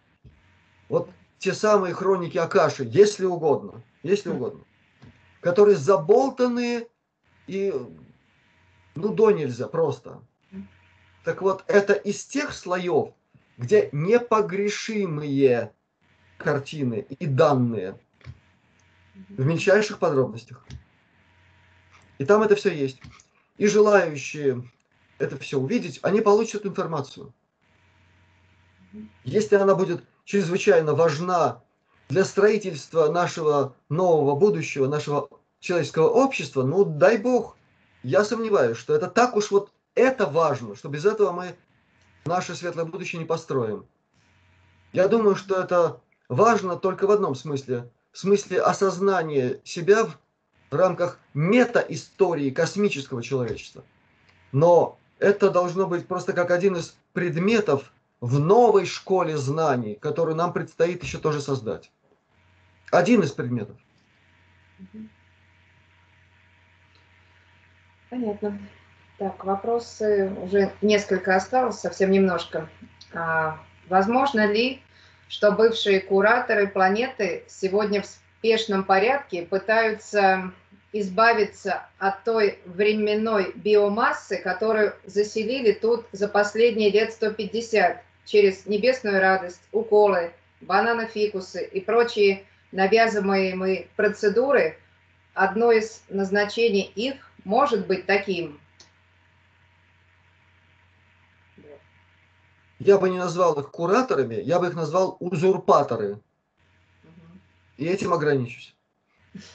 [0.89, 4.65] вот те самые хроники Акаши, если угодно, если угодно,
[5.41, 6.87] которые заболтаны
[7.47, 7.75] и
[8.95, 10.23] ну до нельзя просто.
[11.25, 13.15] Так вот, это из тех слоев,
[13.57, 15.73] где непогрешимые
[16.37, 17.99] картины и данные
[19.29, 20.67] в мельчайших подробностях.
[22.19, 23.01] И там это все есть.
[23.57, 24.69] И желающие
[25.19, 27.33] это все увидеть, они получат информацию.
[29.25, 31.63] Если она будет чрезвычайно важна
[32.09, 35.29] для строительства нашего нового будущего, нашего
[35.61, 37.57] человеческого общества, ну дай бог,
[38.03, 41.55] я сомневаюсь, что это так уж вот это важно, что без этого мы
[42.25, 43.87] наше светлое будущее не построим.
[44.93, 47.91] Я думаю, что это важно только в одном смысле.
[48.13, 53.85] В смысле осознания себя в рамках мета-истории космического человечества.
[54.53, 60.53] Но это должно быть просто как один из предметов в новой школе знаний, которую нам
[60.53, 61.91] предстоит еще тоже создать.
[62.91, 63.77] Один из предметов.
[68.13, 68.59] Понятно.
[69.17, 72.69] Так, вопросы уже несколько осталось, совсем немножко.
[73.15, 73.59] А,
[73.89, 74.83] возможно ли,
[75.29, 80.53] что бывшие кураторы планеты сегодня в спешном порядке пытаются
[80.93, 88.03] избавиться от той временной биомассы, которую заселили тут за последние лет 150?
[88.25, 94.79] через небесную радость, уколы, бананофикусы и прочие навязываемые процедуры,
[95.35, 98.61] одно из назначений их может быть таким.
[102.79, 106.19] Я бы не назвал их кураторами, я бы их назвал узурпаторы.
[107.77, 108.75] И этим ограничусь.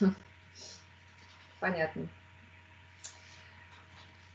[1.60, 2.08] Понятно.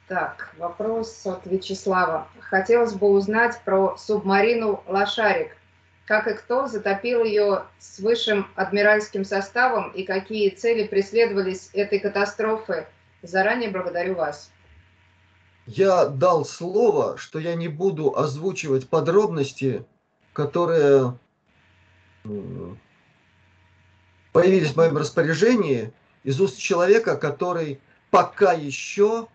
[0.08, 2.28] Так, вопрос от Вячеслава.
[2.40, 5.58] Хотелось бы узнать про субмарину «Лошарик».
[6.06, 12.86] Как и кто затопил ее с высшим адмиральским составом и какие цели преследовались этой катастрофы?
[13.24, 14.52] Заранее благодарю вас.
[15.66, 19.86] Я дал слово, что я не буду озвучивать подробности,
[20.34, 21.18] которые
[24.34, 25.94] появились в моем распоряжении
[26.24, 27.80] из уст человека, который
[28.12, 29.30] пока еще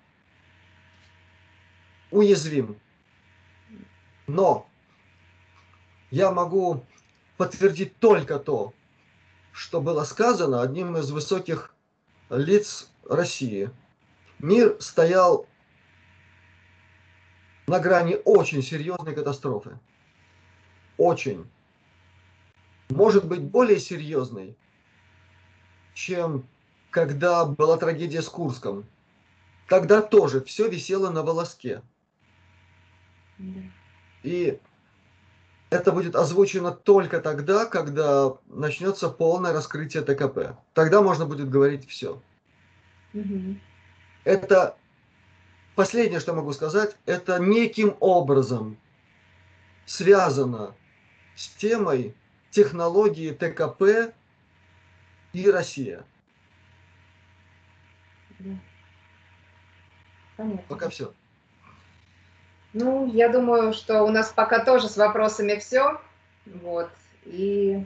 [2.11, 2.78] уязвим.
[4.26, 4.68] Но
[6.11, 6.84] я могу
[7.38, 8.75] подтвердить только то,
[9.53, 11.75] что было сказано одним из высоких
[12.29, 13.71] лиц России.
[14.38, 15.46] Мир стоял
[17.66, 19.78] на грани очень серьезной катастрофы.
[20.96, 21.48] Очень.
[22.88, 24.56] Может быть, более серьезной,
[25.94, 26.46] чем
[26.90, 28.86] когда была трагедия с Курском.
[29.68, 31.82] Тогда тоже все висело на волоске.
[34.22, 34.58] И
[35.70, 40.56] это будет озвучено только тогда, когда начнется полное раскрытие ТКП.
[40.72, 42.22] Тогда можно будет говорить все.
[43.12, 43.56] Угу.
[44.29, 44.76] Это
[45.75, 48.76] последнее, что могу сказать, это неким образом
[49.87, 50.75] связано
[51.34, 52.14] с темой
[52.50, 54.13] технологии ТКП
[55.33, 56.05] и Россия.
[60.37, 60.63] Понятно.
[60.68, 61.14] Пока все.
[62.75, 66.03] Ну, я думаю, что у нас пока тоже с вопросами все.
[66.45, 66.91] Вот.
[67.25, 67.83] И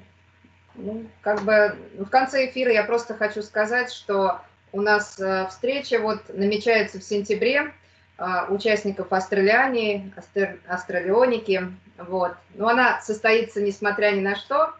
[0.75, 4.41] ну, как бы в конце эфира я просто хочу сказать, что
[4.73, 7.73] у нас э, встреча вот намечается в сентябре
[8.19, 11.73] а, участников Австралиании, Астр, Австралионики.
[11.99, 12.35] Вот.
[12.55, 14.75] Но она состоится несмотря ни на что.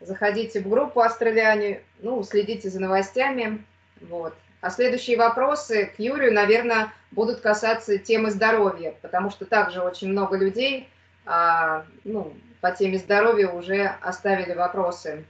[0.00, 3.64] Заходите в группу Австралиане, ну, следите за новостями.
[4.00, 4.34] Вот.
[4.60, 10.36] А следующие вопросы к Юрию, наверное, будут касаться темы здоровья, потому что также очень много
[10.36, 10.88] людей
[11.24, 15.24] а, ну, по теме здоровья уже оставили вопросы.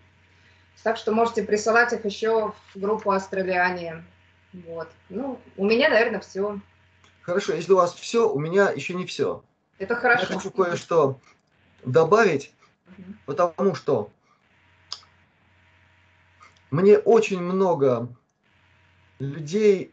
[0.82, 4.04] Так что можете присылать их еще в группу Австралиане.
[4.52, 4.88] Вот.
[5.08, 6.60] Ну, у меня, наверное, все.
[7.22, 9.42] Хорошо, если у вас все, у меня еще не все.
[9.78, 10.22] Это хорошо.
[10.22, 11.20] Я хочу кое-что
[11.84, 12.54] добавить,
[12.96, 13.18] Мгм.
[13.26, 14.10] потому что
[16.70, 18.08] мне очень много
[19.18, 19.92] людей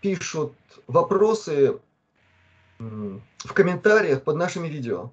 [0.00, 0.54] пишут
[0.86, 1.80] вопросы
[2.78, 5.10] в комментариях под нашими видео.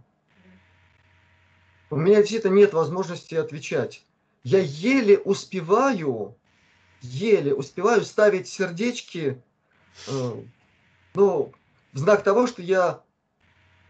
[1.90, 4.04] У меня действительно нет возможности отвечать.
[4.46, 6.38] Я еле успеваю,
[7.02, 9.42] еле успеваю ставить сердечки,
[10.08, 10.44] э,
[11.16, 11.52] ну,
[11.94, 13.02] в знак того, что я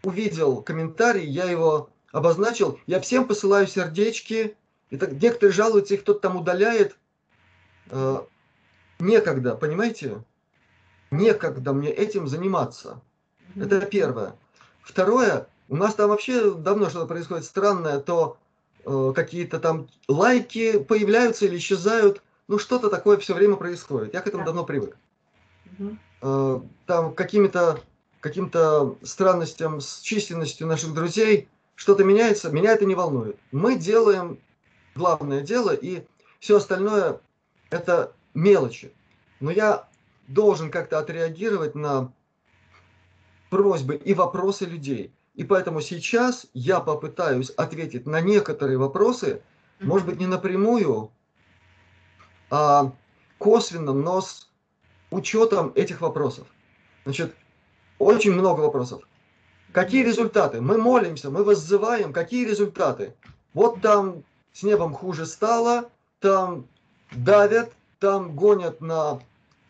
[0.02, 4.56] увидел комментарий, я его обозначил, я всем посылаю сердечки,
[4.88, 6.96] и так некоторые жалуются, их кто-то там удаляет.
[7.90, 8.22] Э,
[8.98, 10.24] некогда, понимаете?
[11.10, 13.02] Некогда мне этим заниматься.
[13.56, 14.34] Это первое.
[14.80, 18.38] Второе, у нас там вообще давно что-то происходит странное, то
[18.86, 22.22] э, какие-то там лайки появляются или исчезают.
[22.48, 24.14] Ну, что-то такое все время происходит.
[24.14, 24.46] Я к этому Да.
[24.46, 24.96] давно привык.
[26.22, 27.80] Э, там какими-то
[28.20, 33.38] каким-то странностям с численностью наших друзей что-то меняется, меня это не волнует.
[33.52, 34.40] Мы делаем
[34.96, 36.04] главное дело, и
[36.40, 37.20] все остальное
[37.70, 38.92] это мелочи.
[39.38, 39.88] Но я
[40.26, 42.12] должен как-то отреагировать на
[43.50, 45.12] просьбы и вопросы людей.
[45.36, 49.42] И поэтому сейчас я попытаюсь ответить на некоторые вопросы,
[49.80, 51.10] может быть, не напрямую,
[52.48, 52.92] а
[53.36, 54.50] косвенно, но с
[55.10, 56.46] учетом этих вопросов.
[57.04, 57.34] Значит,
[57.98, 59.06] очень много вопросов.
[59.72, 60.62] Какие результаты?
[60.62, 63.14] Мы молимся, мы воззываем, какие результаты?
[63.52, 66.66] Вот там с небом хуже стало, там
[67.12, 69.20] давят, там гонят на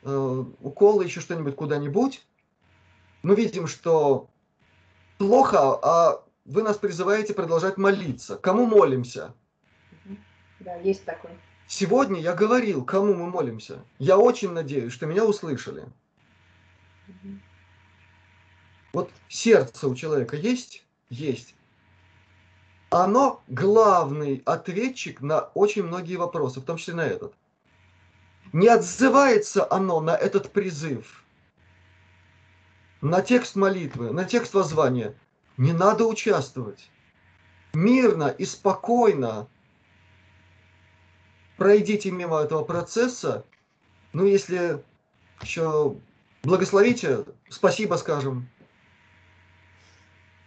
[0.05, 2.25] э, уколы, еще что-нибудь куда-нибудь.
[3.25, 4.29] Мы видим, что
[5.19, 8.37] плохо, а вы нас призываете продолжать молиться.
[8.37, 9.35] Кому молимся?
[10.61, 11.31] Да, есть такой.
[11.69, 13.85] Сегодня я говорил, кому мы молимся.
[13.99, 15.87] Я очень надеюсь, что меня услышали.
[17.09, 17.43] Мгм.
[18.93, 20.85] Вот сердце у человека есть?
[21.11, 21.55] Есть.
[22.89, 27.35] Оно главный ответчик на очень многие вопросы, в том числе на этот.
[28.53, 31.26] Не отзывается оно на этот призыв,
[33.11, 35.15] на текст молитвы, на текст воззвания.
[35.57, 36.91] Не надо участвовать.
[37.73, 39.49] Мирно и спокойно
[41.57, 43.45] пройдите мимо этого процесса.
[44.13, 44.83] Ну, если
[45.41, 45.97] еще
[46.43, 48.49] благословите, спасибо скажем.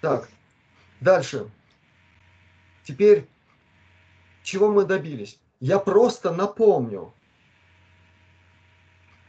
[0.02, 0.30] Так,
[1.00, 1.50] дальше.
[2.84, 3.28] Теперь,
[4.44, 5.40] чего мы добились?
[5.60, 7.14] Я просто напомню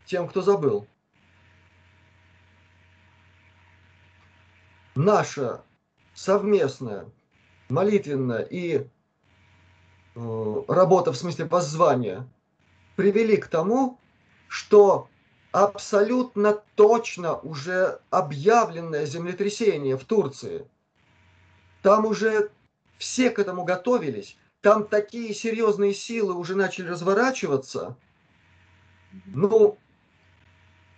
[0.07, 0.87] тем, кто забыл.
[5.03, 5.63] Наша
[6.13, 7.07] совместная
[7.71, 8.87] молитвенная и
[10.15, 12.29] э, работа в смысле воззвания
[12.97, 13.99] привели к тому,
[14.47, 15.09] что
[15.53, 20.69] абсолютно точно уже объявленное землетрясение в Турции.
[21.81, 22.51] Там уже
[22.99, 24.37] все к этому готовились.
[24.61, 27.97] Там такие серьезные силы уже начали разворачиваться.
[29.25, 29.79] Ну,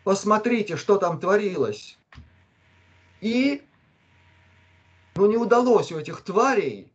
[0.03, 1.97] посмотрите, что там творилось.
[3.21, 3.63] И
[5.15, 6.93] ну, не удалось у этих тварей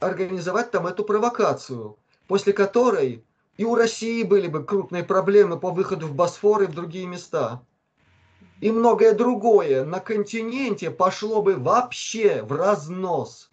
[0.00, 1.96] организовать там эту провокацию,
[2.26, 3.24] после которой
[3.56, 7.62] и у России были бы крупные проблемы по выходу в Босфор и в другие места.
[8.60, 13.50] И многое другое на континенте пошло бы вообще в разнос.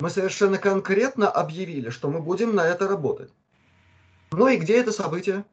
[0.00, 3.32] Мы совершенно конкретно объявили, что мы будем на это работать.
[4.30, 5.44] Ну и где это событие?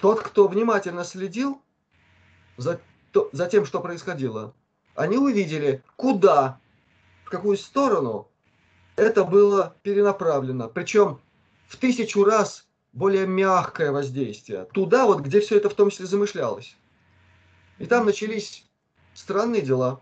[0.00, 1.62] Тот, кто внимательно следил
[2.56, 2.80] за,
[3.12, 4.54] то, за тем, что происходило,
[4.94, 6.60] они увидели, куда,
[7.24, 8.28] в какую сторону
[8.96, 10.68] это было перенаправлено.
[10.68, 11.20] Причем
[11.66, 14.66] в тысячу раз более мягкое воздействие.
[14.66, 16.76] Туда вот, где все это в том числе замышлялось.
[17.78, 18.64] И там начались
[19.14, 20.00] странные дела,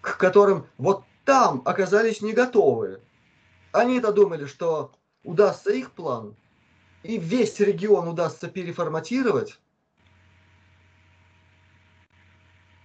[0.00, 3.00] к которым вот там оказались не готовы.
[3.70, 4.92] Они-то думали, что
[5.22, 6.34] удастся их план,
[7.02, 9.58] и весь регион удастся переформатировать.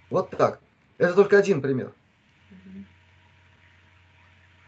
[0.10, 0.62] Вот так.
[0.98, 1.94] Это только один пример.
[2.50, 2.86] Мгм.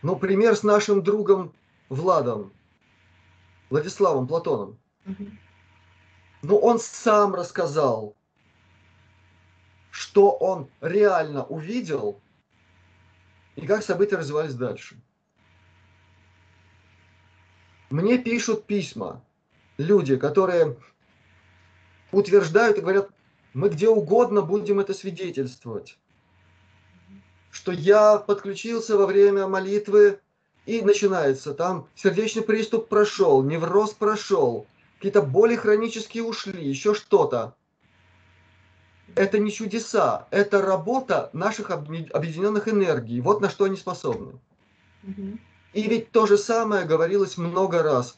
[0.01, 1.53] Ну, пример с нашим другом
[1.89, 2.51] Владом,
[3.69, 4.79] Владиславом Платоном.
[6.41, 8.15] Ну, он сам рассказал,
[9.91, 12.21] что он реально увидел
[13.55, 14.99] и как события развивались дальше.
[17.89, 19.23] Мне пишут письма
[19.77, 20.77] люди, которые
[22.11, 23.09] утверждают и говорят,
[23.53, 25.97] мы где угодно будем это свидетельствовать.
[27.51, 30.19] что я подключился во время молитвы,
[30.65, 37.55] и начинается там сердечный приступ прошел, невроз прошел, какие-то боли хронические ушли, еще что-то.
[39.15, 43.21] Это не чудеса, это работа наших объединенных энергий.
[43.21, 44.39] Вот на что они способны.
[45.73, 48.17] И ведь то же самое говорилось много раз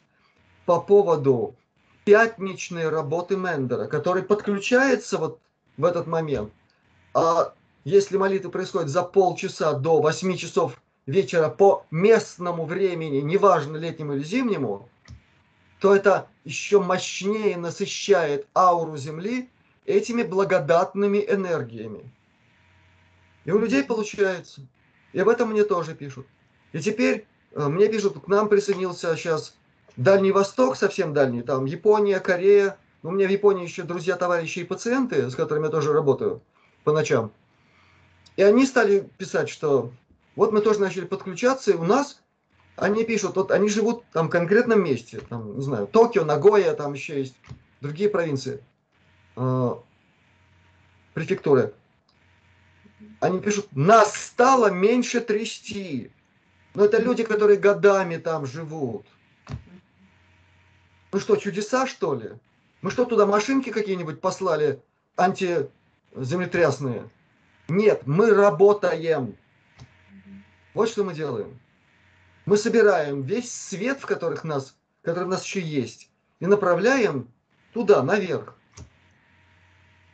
[0.68, 1.56] по поводу
[2.04, 5.40] пятничной работы Мендера, который подключается вот
[5.78, 6.52] в этот момент.
[7.14, 7.54] А
[7.86, 14.24] если молитва происходит за полчаса до 8 часов вечера по местному времени, неважно летнему или
[14.24, 14.90] зимнему,
[15.80, 19.50] то это еще мощнее насыщает ауру Земли
[19.86, 22.12] этими благодатными энергиями.
[23.46, 24.68] И у людей получается.
[25.14, 26.28] И об этом мне тоже пишут.
[26.74, 29.56] И теперь э, мне пишут, к нам присоединился сейчас
[29.98, 32.78] Дальний Восток, совсем дальний, там Япония, Корея.
[33.02, 36.42] У меня в Японии еще друзья, товарищи и пациенты, с которыми я тоже работаю
[36.84, 37.32] по ночам.
[38.36, 39.92] И они стали писать, что
[40.36, 42.22] вот мы тоже начали подключаться, и у нас
[42.76, 46.94] они пишут, вот они живут там в конкретном месте, там, не знаю, Токио, Нагоя, там
[46.94, 47.36] еще есть
[47.82, 48.64] другие провинции,
[49.36, 49.76] э,
[51.16, 51.74] префектуры.
[53.20, 56.12] Они пишут, нас стало меньше трясти.
[56.76, 59.08] Но это люди, которые годами там живут.
[61.12, 62.32] Ну что, чудеса, что ли?
[62.82, 64.82] Мы что, туда машинки какие-нибудь послали
[65.16, 67.10] антиземлетрясные?
[67.70, 69.38] Нет, мы работаем.
[70.74, 71.60] Вот что мы делаем.
[72.46, 76.10] Мы собираем весь свет, в которых нас, который у нас еще есть,
[76.40, 77.32] и направляем
[77.74, 78.56] туда, наверх.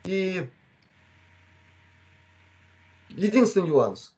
[0.03, 0.49] И
[3.09, 4.13] единственный нюанс.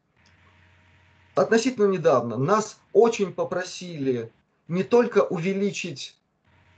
[1.35, 4.31] Относительно недавно нас очень попросили
[4.67, 6.17] не только увеличить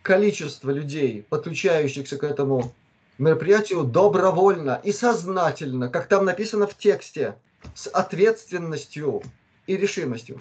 [0.07, 2.73] количество людей, подключающихся к этому
[3.17, 7.35] мероприятию добровольно и сознательно, как там написано в тексте,
[7.75, 9.21] с ответственностью
[9.65, 10.39] и решимостью.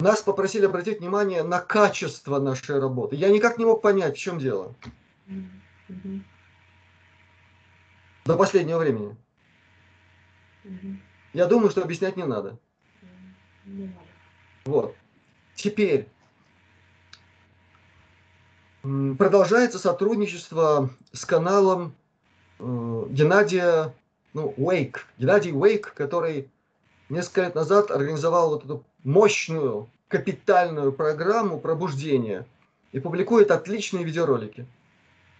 [0.00, 3.14] Нас попросили обратить внимание на качество нашей работы.
[3.14, 4.74] Я никак не мог понять, в чем дело.
[8.24, 9.16] До последнего времени.
[11.32, 12.58] Я думаю, что объяснять не надо.
[14.64, 14.96] Вот.
[15.54, 16.08] Теперь
[19.18, 21.94] продолжается сотрудничество с каналом
[22.58, 23.94] э, Геннадия
[24.32, 25.06] ну, Уэйк.
[25.18, 26.50] Геннадий Уэйк, который
[27.08, 32.46] несколько лет назад организовал вот эту мощную капитальную программу пробуждения
[32.92, 34.66] и публикует отличные видеоролики.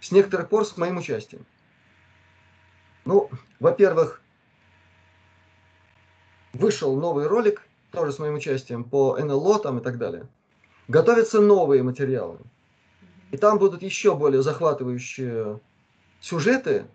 [0.01, 1.47] С некоторых пор с моим участием.
[3.05, 4.21] Ну, во-первых,
[6.53, 7.63] вышел новый ролик,
[7.93, 10.27] тоже с моим участием, по НЛО там и так далее.
[10.89, 12.39] Готовятся новые материалы.
[13.31, 15.61] И там будут еще более захватывающие
[16.21, 16.87] сюжеты,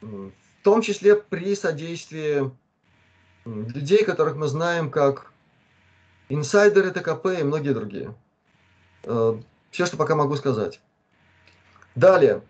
[0.00, 0.30] в
[0.62, 2.50] том числе при содействии
[3.44, 5.32] людей, которых мы знаем как
[6.28, 8.14] инсайдеры ТКП и многие другие.
[9.04, 9.38] Э,
[9.70, 10.80] Все, что пока могу сказать.
[11.94, 12.42] Далее.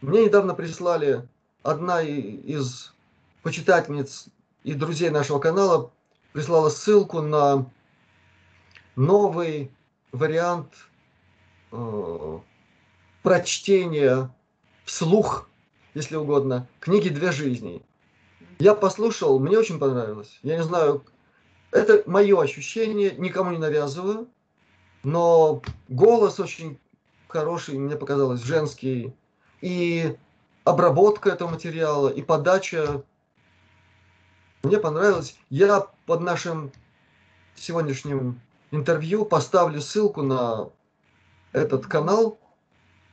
[0.00, 1.28] Мне недавно прислали
[1.62, 2.94] одна из
[3.42, 4.26] почитательниц
[4.64, 5.90] и друзей нашего канала
[6.32, 7.66] прислала ссылку на
[8.96, 9.70] новый
[10.12, 10.72] вариант
[11.72, 12.38] э,
[13.22, 14.30] прочтения
[14.84, 15.48] вслух,
[15.94, 17.82] если угодно, книги «Две жизни».
[18.58, 20.38] Я послушал, мне очень понравилось.
[20.42, 21.04] Я не знаю,
[21.70, 24.28] это мое ощущение, никому не навязываю,
[25.02, 26.78] но голос очень
[27.28, 29.14] хороший, мне показалось, женский,
[29.60, 30.16] и
[30.64, 33.02] обработка этого материала, и подача
[34.62, 35.38] мне понравилось.
[35.48, 36.72] Я под нашим
[37.54, 38.40] сегодняшним
[38.70, 40.70] интервью поставлю ссылку на
[41.52, 42.38] этот канал.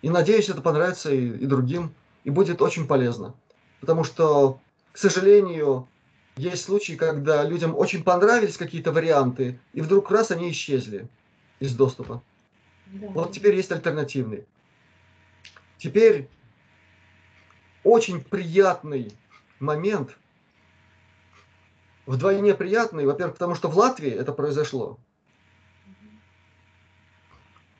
[0.01, 1.93] И надеюсь, это понравится и, и другим.
[2.23, 3.35] И будет очень полезно.
[3.79, 4.59] Потому что,
[4.91, 5.87] к сожалению,
[6.35, 11.07] есть случаи, когда людям очень понравились какие-то варианты, и вдруг раз они исчезли
[11.59, 12.21] из доступа.
[12.87, 13.07] Да.
[13.09, 14.45] Вот теперь есть альтернативный.
[15.77, 16.29] Теперь
[17.83, 19.11] очень приятный
[19.59, 20.17] момент–
[22.07, 24.97] вдвойне приятный, во-первых, потому что в Латвии это произошло,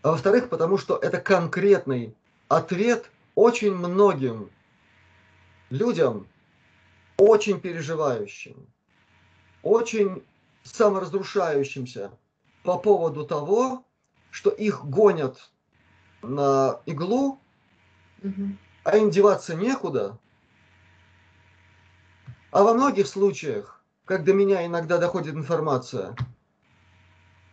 [0.08, 2.16] а во-вторых, потому что это конкретный
[2.48, 4.50] ответ очень многим
[5.70, 6.30] людям,
[7.18, 8.56] очень переживающим,
[9.64, 10.24] очень
[10.64, 12.12] саморазрушающимся
[12.64, 13.84] по поводу того,
[14.32, 15.52] что их гонят
[16.22, 17.42] на иглу,
[18.86, 20.18] а им деваться некуда.
[22.52, 26.16] А во многих случаях как до меня иногда доходит информация.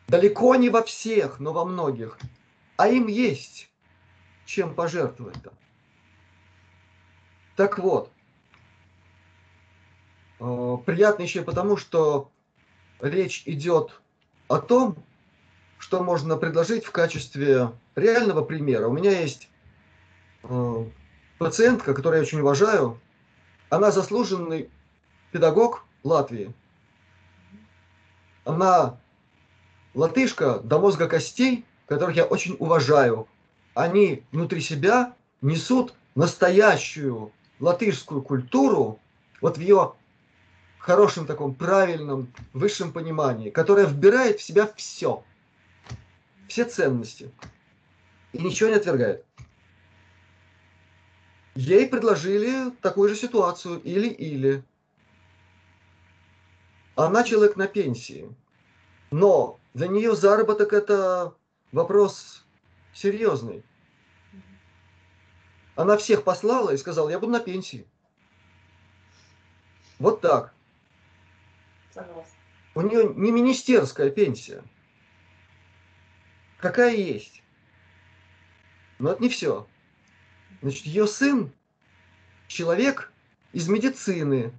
[0.06, 2.16] Далеко не во всех, но во многих.
[2.76, 3.70] А им есть
[4.46, 5.52] чем пожертвовать-то.
[7.56, 8.10] Так вот,
[10.44, 12.30] Э, приятно еще и потому, что
[13.00, 14.00] речь идет
[14.48, 14.96] о том,
[15.78, 18.88] что можно предложить в качестве реального примера.
[18.88, 19.48] У меня есть
[20.42, 20.84] э,
[21.38, 23.00] пациентка, которую я очень уважаю.
[23.70, 24.70] Она заслуженный
[25.32, 26.52] педагог Латвии.
[28.44, 29.00] Она
[29.94, 33.28] латышка до мозга костей, которых я очень уважаю.
[33.74, 38.98] Они внутри себя несут настоящую латышскую культуру,
[39.40, 39.94] вот в ее
[40.78, 45.24] хорошем таком правильном высшем понимании, которая вбирает в себя все,
[46.48, 47.30] все ценности
[48.32, 49.24] и ничего не отвергает.
[51.54, 54.64] Ей предложили такую же ситуацию или-или.
[56.96, 58.28] Она человек на пенсии,
[59.10, 61.34] но для нее заработок это
[61.74, 62.44] вопрос
[62.92, 63.64] серьезный.
[65.74, 67.86] Она всех послала и сказала, я буду на пенсии.
[69.98, 70.54] Вот так.
[71.92, 72.38] Согласна.
[72.76, 74.62] У нее не министерская пенсия.
[76.58, 77.42] Какая есть.
[78.98, 79.66] Но это не все.
[80.62, 81.52] Значит, ее сын
[82.46, 83.12] человек
[83.52, 84.52] из медицины,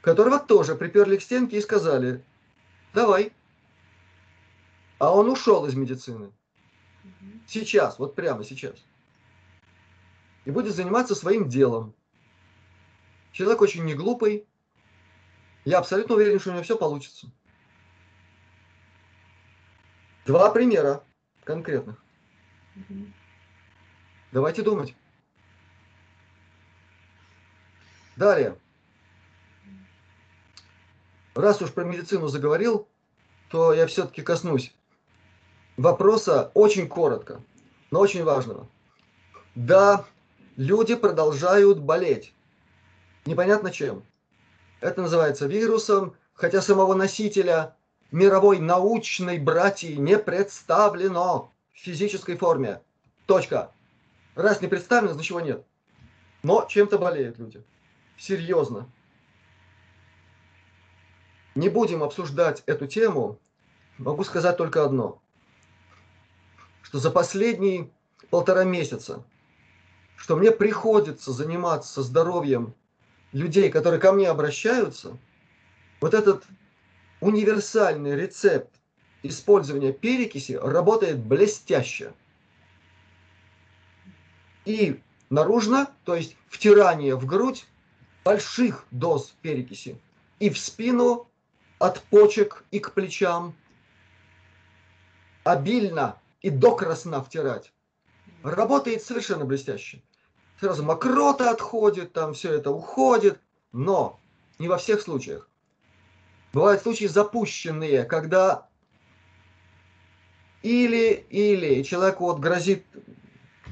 [0.00, 2.24] которого тоже приперли к стенке и сказали,
[2.94, 3.32] давай.
[4.98, 6.32] А он ушел из медицины.
[7.46, 8.74] Сейчас, вот прямо сейчас.
[10.44, 11.94] И будет заниматься своим делом.
[13.32, 14.46] Человек очень не глупый.
[15.64, 17.30] Я абсолютно уверен, что у него все получится.
[20.26, 21.04] Два примера
[21.44, 22.02] конкретных.
[24.32, 24.94] Давайте думать.
[28.16, 28.58] Далее.
[31.34, 32.88] Раз уж про медицину заговорил,
[33.48, 34.74] то я все-таки коснусь
[35.78, 37.40] вопроса очень коротко,
[37.90, 38.68] но очень важного.
[39.54, 40.04] Да,
[40.56, 42.34] люди продолжают болеть.
[43.24, 44.02] Непонятно чем.
[44.80, 47.76] Это называется вирусом, хотя самого носителя
[48.10, 52.82] мировой научной братьи не представлено в физической форме.
[53.26, 53.72] Точка.
[54.34, 55.64] Раз не представлено, значит его нет.
[56.42, 57.62] Но чем-то болеют люди.
[58.16, 58.88] Серьезно.
[61.54, 63.38] Не будем обсуждать эту тему.
[63.98, 65.20] Могу сказать только одно.
[66.82, 67.90] Что за последние
[68.30, 69.22] полтора месяца,
[70.16, 72.74] что мне приходится заниматься здоровьем
[73.32, 75.16] людей, которые ко мне обращаются,
[76.00, 76.44] вот этот
[77.20, 78.70] универсальный рецепт
[79.22, 82.12] использования перекиси работает блестяще.
[84.64, 85.00] И
[85.30, 87.66] наружно, то есть втирание в грудь
[88.24, 90.00] больших доз перекиси,
[90.38, 91.28] и в спину
[91.78, 93.54] от почек и к плечам,
[95.44, 97.72] обильно и до красна втирать.
[98.42, 100.02] Работает совершенно блестяще.
[100.60, 103.40] Сразу мокрота отходит, там все это уходит,
[103.72, 104.18] но
[104.58, 105.48] не во всех случаях.
[106.52, 108.66] Бывают случаи запущенные, когда
[110.62, 112.84] или, или человеку вот грозит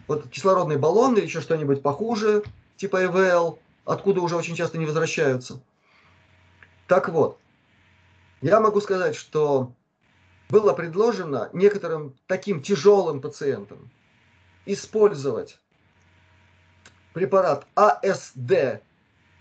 [0.06, 2.44] вот кислородный баллон или еще что-нибудь похуже,
[2.76, 5.60] типа ИВЛ, откуда уже очень часто не возвращаются.
[6.86, 7.40] Так вот,
[8.42, 9.72] я могу сказать, что
[10.48, 13.90] было предложено некоторым таким тяжелым пациентам
[14.64, 15.58] использовать
[17.12, 18.82] препарат АСД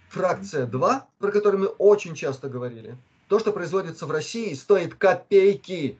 [0.09, 2.97] фракция 2, про который мы очень часто говорили.
[3.27, 5.99] То, что производится в России, стоит копейки.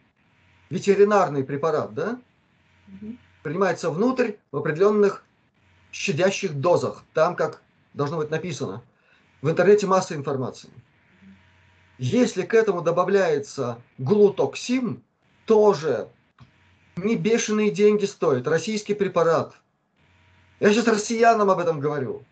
[0.70, 2.20] Ветеринарный препарат, да?
[3.44, 5.24] Принимается внутрь в определенных
[5.92, 7.04] щадящих дозах.
[7.14, 7.62] Там, как
[7.94, 8.84] должно быть написано.
[9.42, 10.70] В интернете масса информации.
[11.98, 15.04] Если к этому добавляется глутоксин,
[15.46, 16.10] тоже
[16.96, 18.48] не бешеные деньги стоит.
[18.48, 19.56] Российский препарат.
[20.60, 22.24] Я сейчас россиянам об этом говорю.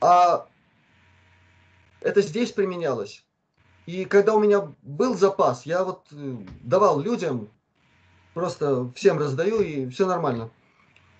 [0.00, 0.46] А
[2.00, 3.24] это здесь применялось.
[3.86, 7.50] И когда у меня был запас, я вот э, давал людям,
[8.34, 10.50] просто всем раздаю, и все нормально.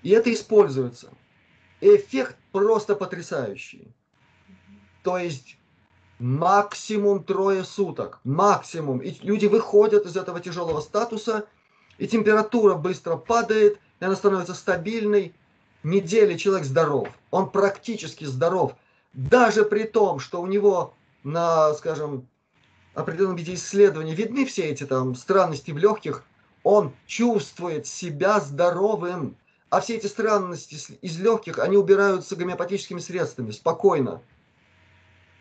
[0.03, 1.11] И это используется.
[1.81, 3.93] Эффект просто потрясающий.
[5.03, 5.57] То есть
[6.21, 8.99] максимум трое суток, максимум.
[8.99, 11.47] И люди выходят из этого тяжелого статуса,
[11.99, 15.35] и температура быстро падает, и она становится стабильной.
[15.83, 18.75] Недели человек здоров, он практически здоров,
[19.15, 20.93] даже при том, что у него
[21.25, 22.29] на, скажем,
[22.95, 26.25] определенном виде исследований видны все эти там странности в легких,
[26.63, 29.37] он чувствует себя здоровым.
[29.71, 34.21] А все эти странности из легких, они убираются гомеопатическими средствами, спокойно.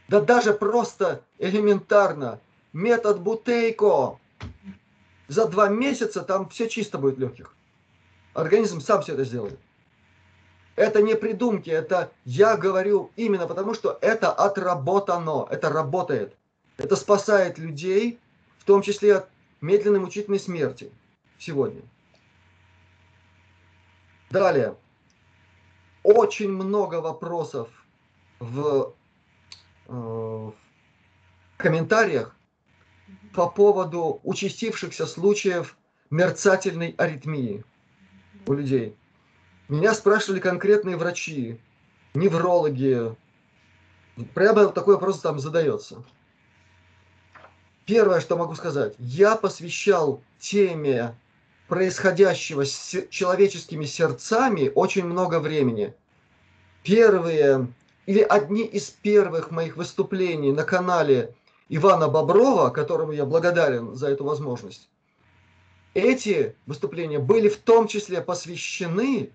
[0.10, 2.40] Да даже просто элементарно.
[2.73, 4.19] Метод Бутейко.
[5.27, 7.56] За два месяца там все чисто будет легких.
[8.34, 9.60] Организм сам все это сделает.
[10.76, 16.36] Это не придумки, это я говорю именно потому, что это отработано, это работает.
[16.77, 18.18] Это спасает людей,
[18.57, 19.30] в том числе от
[19.61, 20.91] медленной мучительной смерти
[21.38, 21.81] сегодня.
[24.31, 24.76] Далее.
[26.02, 27.68] Очень много вопросов
[28.40, 28.94] в,
[29.90, 30.53] в
[31.57, 32.36] комментариях
[33.34, 35.78] по поводу участившихся случаев
[36.10, 37.64] мерцательной аритмии
[38.45, 38.95] у людей.
[39.68, 41.60] Меня спрашивали конкретные врачи,
[42.14, 43.16] неврологи.
[44.34, 46.03] Прямо такой вопрос там задается.
[47.86, 51.16] Первое, что могу сказать, я посвящал теме
[51.68, 55.94] происходящего с человеческими сердцами очень много времени.
[56.84, 57.68] Первые
[58.10, 61.36] или одни из первых моих выступлений на канале
[61.68, 64.90] Ивана Боброва, которому я благодарен за эту возможность,
[65.94, 69.30] эти выступления были в том числе посвящены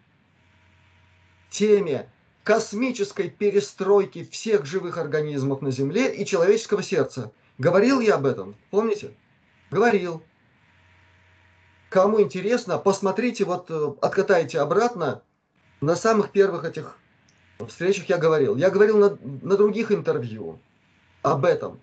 [1.50, 2.10] теме
[2.42, 7.30] космической перестройки всех живых организмов на Земле и человеческого сердца.
[7.58, 9.14] Говорил я об этом, помните?
[9.70, 10.20] Говорил.
[11.90, 15.22] Кому интересно, посмотрите, вот э, откатайте обратно.
[15.80, 16.98] На самых первых этих
[17.66, 18.56] встречах я говорил.
[18.56, 20.58] Я говорил на, на других интервью
[21.22, 21.80] об этом.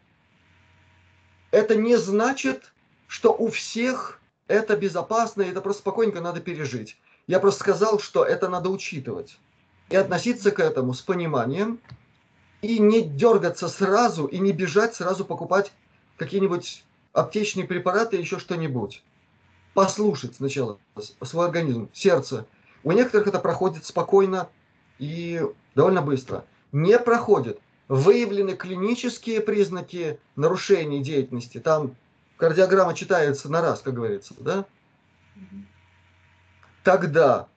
[1.51, 2.71] Это не значит,
[3.07, 6.97] что у всех это безопасно, и это просто спокойненько надо пережить.
[7.27, 9.37] Я просто сказал, что это надо учитывать
[9.89, 11.79] и относиться к этому с пониманием,
[12.61, 15.71] и не дергаться сразу, и не бежать сразу покупать
[16.17, 16.83] какие-нибудь
[17.13, 19.03] аптечные препараты, еще что-нибудь.
[19.73, 20.77] Послушать сначала
[21.21, 22.45] свой организм, сердце.
[22.83, 24.49] У некоторых это проходит спокойно
[25.01, 25.41] и
[25.73, 26.45] довольно быстро.
[26.71, 27.59] Не проходит.
[27.87, 31.59] Выявлены клинические признаки нарушений деятельности.
[31.59, 31.95] Там
[32.37, 34.65] кардиограмма читается на раз, как говорится, да?
[36.83, 37.47] Тогда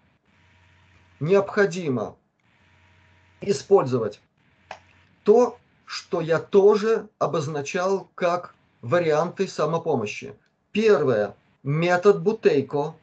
[1.21, 2.17] необходимо
[3.43, 4.21] использовать
[5.23, 10.35] то, что я тоже обозначал как варианты самопомощи.
[10.73, 11.37] Первое.
[11.63, 12.95] Метод Бутейко.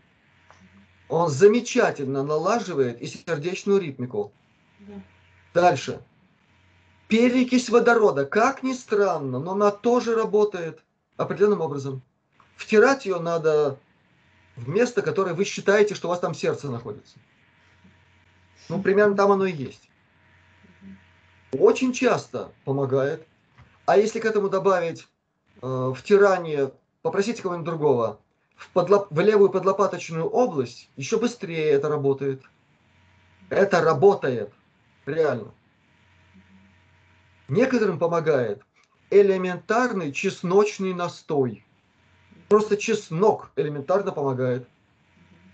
[1.12, 4.32] Он замечательно налаживает и сердечную ритмику.
[5.54, 6.02] Дальше.
[7.10, 8.26] Перекись водорода.
[8.26, 10.82] Как ни странно, но она тоже работает
[11.18, 12.02] определенным образом.
[12.56, 13.78] Втирать ее надо
[14.56, 17.20] в место, которое вы считаете, что у вас там сердце находится.
[18.70, 19.90] Ну, примерно там оно и есть.
[21.52, 23.28] Очень часто помогает.
[23.86, 25.10] А если к этому добавить
[25.62, 26.72] э, втирание,
[27.02, 28.22] попросите кого-нибудь другого,
[28.62, 32.44] в, подлоп, в левую подлопаточную область, еще быстрее это работает.
[33.50, 34.54] Это работает.
[35.08, 35.52] Реально.
[37.48, 38.62] Некоторым помогает
[39.10, 41.66] элементарный чесночный настой.
[42.50, 44.68] Просто чеснок элементарно помогает.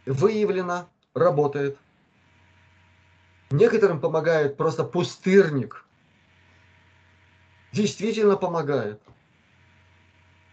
[0.06, 1.78] Выявлено, работает.
[3.52, 5.86] Некоторым помогает просто пустырник.
[7.72, 9.02] Действительно помогает.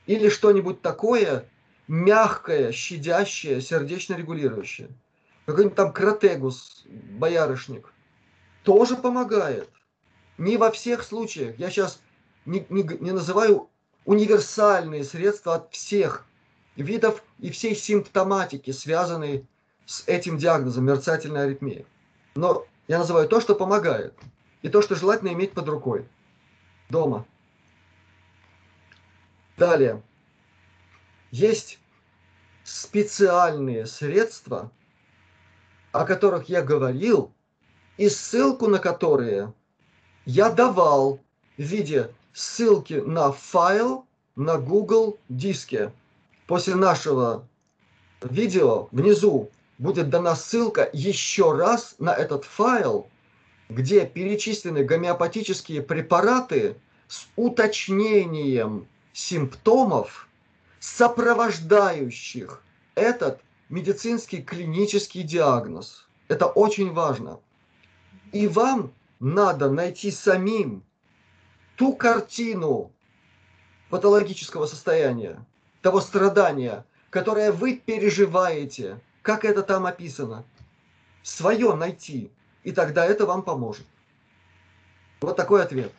[0.07, 1.49] Или что-нибудь такое
[1.89, 4.89] мягкое, щадящее, сердечно регулирующее.
[5.47, 7.93] Какой-нибудь там кратегус, боярышник.
[8.63, 9.69] Тоже помогает.
[10.39, 11.59] Не во всех случаях.
[11.59, 12.01] Я сейчас
[12.47, 13.69] не, не, не называю
[14.05, 16.27] универсальные средства от всех
[16.77, 19.47] видов и всей симптоматики, связанной
[19.87, 21.85] с этим диагнозом мерцательная аритмия.
[22.35, 24.15] Но я называю то, что помогает,
[24.63, 26.09] и то, что желательно иметь под рукой
[26.89, 27.27] дома.
[29.57, 30.03] Далее.
[31.35, 31.81] Есть
[32.63, 34.71] специальные средства,
[35.91, 37.33] о которых я говорил,
[37.97, 39.53] и ссылку на которые
[40.27, 41.19] я давал
[41.59, 44.07] в виде ссылки на файл
[44.37, 45.93] на Google диске.
[46.47, 47.45] После нашего
[48.23, 53.09] видео внизу будет дана ссылка еще раз на этот файл,
[53.69, 56.77] где перечислены гомеопатические препараты
[57.09, 60.29] с уточнением симптомов,
[60.85, 62.63] сопровождающих
[62.95, 63.41] этот
[63.71, 66.07] медицинский клинический диагноз.
[66.29, 67.41] Это очень важно.
[68.33, 70.83] И вам надо найти самим
[71.77, 72.93] ту картину
[73.89, 75.43] патологического состояния,
[75.81, 80.45] того страдания, которое вы переживаете, как это там описано,
[81.23, 82.31] свое найти,
[82.63, 83.87] и тогда это вам поможет.
[85.23, 85.93] Вот такой ответ.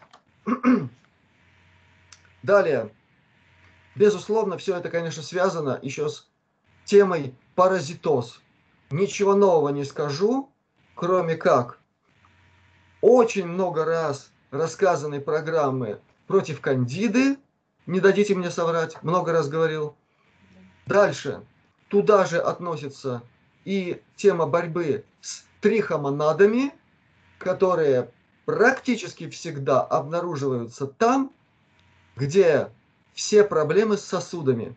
[2.44, 2.92] Далее.
[3.96, 6.28] Безусловно, все это, конечно, связано еще с
[6.84, 8.42] темой паразитоз.
[8.92, 10.52] Ничего нового не скажу,
[10.96, 11.80] кроме как
[13.02, 17.38] очень много раз рассказанной программы против кандиды,
[17.86, 19.96] не дадите мне соврать, много раз говорил.
[20.88, 21.44] Дальше,
[21.88, 23.24] туда же относится
[23.64, 26.74] и тема борьбы с трихомонадами,
[27.38, 28.12] которые
[28.46, 31.32] практически всегда обнаруживаются там,
[32.16, 32.70] где
[33.16, 34.76] все проблемы с сосудами,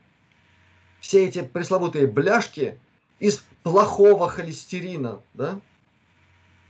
[1.00, 2.80] все эти пресловутые бляшки
[3.18, 5.60] из плохого холестерина, да?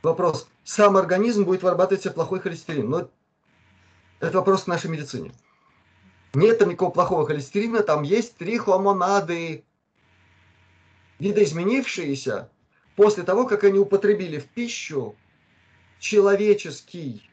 [0.03, 3.11] Вопрос, сам организм будет вырабатывать себе плохой холестерин, но
[4.21, 5.33] это вопрос к нашей медицине.
[6.35, 9.65] Нет там никакого плохого холестерина, там есть трихомонады,
[11.19, 12.51] видоизменившиеся
[12.97, 15.17] после того, как они употребили в пищу
[15.99, 17.29] человеческий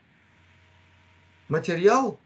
[1.48, 2.20] материал,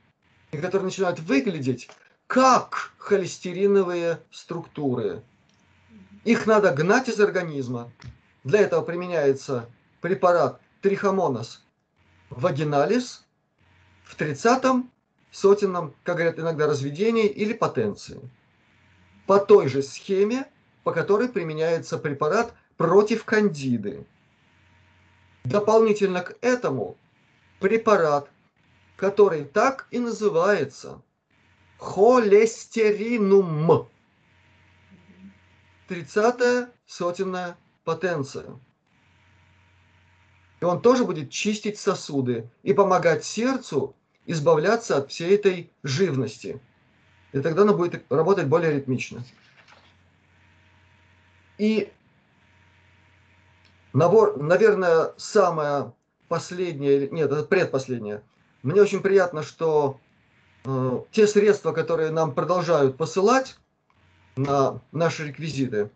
[0.58, 1.90] которые начинают выглядеть
[2.28, 5.24] как холестериновые структуры.
[6.26, 7.92] Их надо гнать из организма.
[8.44, 9.70] Для этого применяется
[10.02, 11.64] препарат трихомонос
[12.30, 13.26] вагиналис
[14.04, 14.92] в 30-м
[15.32, 18.20] сотенном, как говорят иногда, разведении или потенции.
[19.26, 20.46] По той же схеме,
[20.84, 24.06] по которой применяется препарат против кандиды.
[25.44, 26.98] Дополнительно к этому
[27.60, 28.30] препарат,
[29.00, 31.02] который так и называется
[31.78, 33.88] холестеринум.
[35.88, 37.56] 30 сотенная
[37.86, 38.60] потенция.
[40.60, 43.96] И он тоже будет чистить сосуды и помогать сердцу
[44.26, 46.60] избавляться от всей этой живности.
[47.32, 49.24] И тогда оно будет работать более ритмично.
[51.58, 51.90] И,
[53.94, 55.94] набор, наверное, самое
[56.28, 58.22] последнее, нет, это предпоследнее.
[58.64, 60.00] Мне очень приятно, что
[60.66, 63.58] э, те средства, которые нам продолжают посылать
[64.36, 65.90] на наши реквизиты,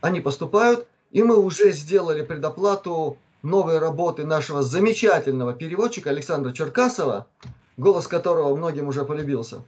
[0.00, 7.26] они поступают, и мы уже сделали предоплату новой работы нашего замечательного переводчика Александра Черкасова,
[7.76, 9.62] голос которого многим уже полюбился.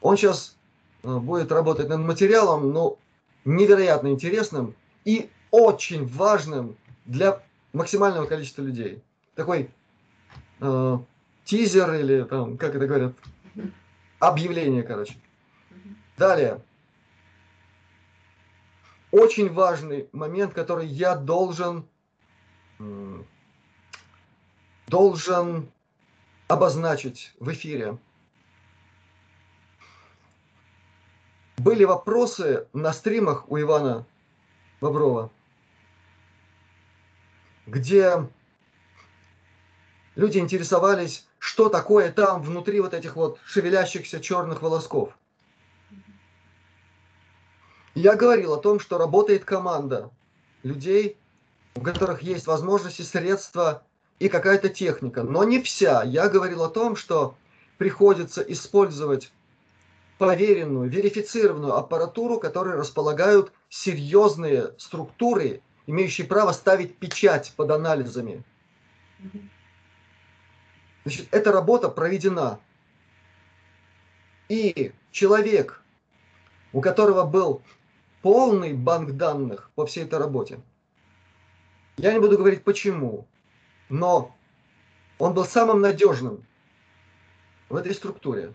[0.00, 0.56] Он сейчас
[1.02, 2.98] э, будет работать над материалом, ну,
[3.44, 6.76] невероятно интересным и очень важным
[7.06, 7.42] для
[7.72, 9.02] максимального количества людей.
[9.34, 9.70] Такой
[10.60, 10.98] э,
[11.48, 13.14] тизер или там, как это говорят,
[14.18, 15.16] объявление, короче.
[16.18, 16.60] Далее.
[19.10, 21.88] Очень важный момент, который я должен
[24.86, 25.70] должен
[26.46, 27.98] обозначить в эфире.
[31.56, 34.06] Были вопросы на стримах у Ивана
[34.80, 35.30] Боброва,
[37.66, 38.28] где
[40.18, 45.16] люди интересовались, что такое там внутри вот этих вот шевелящихся черных волосков.
[47.94, 50.10] Я говорил о том, что работает команда
[50.64, 51.16] людей,
[51.76, 53.84] у которых есть возможности, средства
[54.18, 56.02] и какая-то техника, но не вся.
[56.02, 57.36] Я говорил о том, что
[57.76, 59.30] приходится использовать
[60.18, 68.42] проверенную, верифицированную аппаратуру, которые располагают серьезные структуры, имеющие право ставить печать под анализами.
[71.04, 72.60] Значит, эта работа проведена.
[74.48, 75.82] И человек,
[76.72, 77.62] у которого был
[78.22, 80.60] полный банк данных по всей этой работе,
[81.96, 83.26] я не буду говорить почему,
[83.88, 84.34] но
[85.18, 86.46] он был самым надежным
[87.68, 88.54] в этой структуре.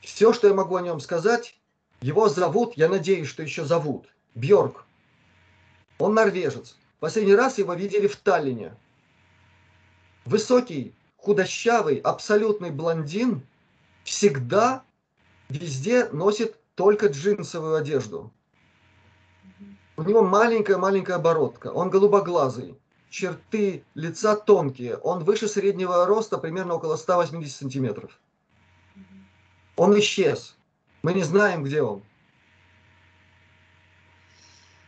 [0.00, 1.58] Все, что я могу о нем сказать,
[2.00, 4.84] его зовут, я надеюсь, что еще зовут, Бьорк.
[5.98, 6.76] Он норвежец.
[7.00, 8.74] Последний раз его видели в Таллине.
[10.24, 13.42] Высокий, худощавый, абсолютный блондин
[14.04, 14.82] всегда
[15.48, 18.32] везде носит только джинсовую одежду.
[19.96, 22.76] У него маленькая-маленькая оборотка, он голубоглазый,
[23.10, 28.18] черты лица тонкие, он выше среднего роста, примерно около 180 сантиметров.
[29.76, 30.56] Он исчез.
[31.02, 32.02] Мы не знаем, где он.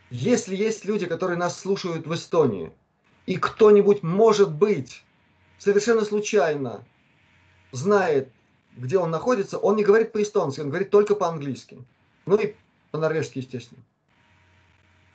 [0.09, 2.71] Если есть люди, которые нас слушают в Эстонии,
[3.25, 5.03] и кто-нибудь, может быть,
[5.57, 6.83] совершенно случайно
[7.71, 8.31] знает,
[8.75, 11.83] где он находится, он не говорит по-эстонски, он говорит только по-английски.
[12.25, 12.55] Ну и
[12.91, 13.83] по-норвежски, естественно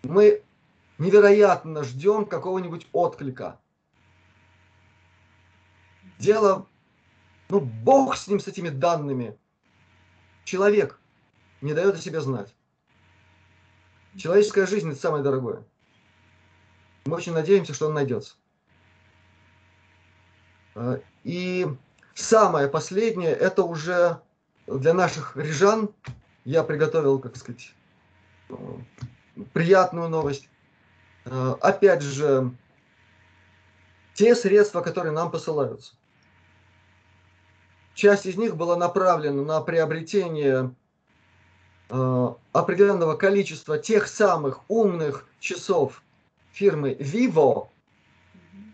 [0.03, 0.43] мы
[0.99, 3.59] невероятно ждем какого-нибудь отклика.
[6.19, 6.67] Дело,
[7.49, 9.37] ну, Бог с ним, с этими данными.
[10.45, 11.01] Человек
[11.61, 12.55] не дает о себе знать.
[14.17, 15.65] Человеческая жизнь– это самое дорогое.
[17.07, 18.35] Мы очень надеемся, что он найдется.
[20.75, 21.67] А, и
[22.15, 24.21] самое последнее– это уже
[24.67, 25.91] для наших рижан.
[26.45, 27.75] Я приготовил, как сказать,
[29.53, 30.49] приятную новость.
[31.25, 32.51] Э, опять же,
[34.15, 35.95] те средства, которые нам посылаются.
[37.95, 40.75] Часть из них была направлена на приобретение
[41.91, 46.03] э, определенного количества тех самых умных часов
[46.53, 47.69] фирмы Vivo,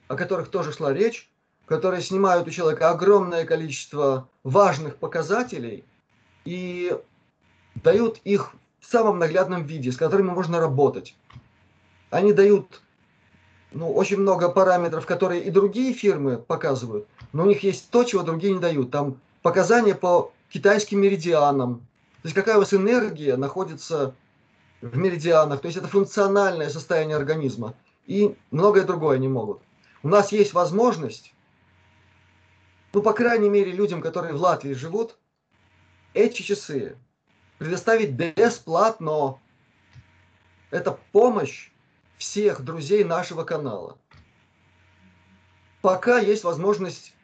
[0.07, 1.31] о которых тоже шла речь,
[1.69, 5.85] которые снимают у человека огромное количество важных показателей
[6.45, 6.97] и
[7.75, 11.15] дают их в самом наглядном виде, с которыми можно работать.
[12.11, 12.81] Они дают
[13.73, 18.23] ну, очень много параметров, которые и другие фирмы показывают, но у них есть то, чего
[18.23, 18.91] другие не дают.
[18.91, 21.81] Там показания по китайским меридианам.
[22.23, 24.15] То есть какая у вас энергия находится
[24.81, 25.61] в меридианах.
[25.61, 27.75] То есть это функциональное состояние организма.
[28.07, 29.61] И многое другое они могут.
[30.03, 31.35] У нас есть возможность,
[32.93, 35.19] ну, по крайней мере, людям, которые в Латвии живут,
[36.15, 36.97] эти часы
[37.59, 39.39] предоставить бесплатно.
[40.71, 41.71] Это помощь
[42.17, 43.99] всех друзей нашего канала.
[45.83, 47.15] Пока есть возможность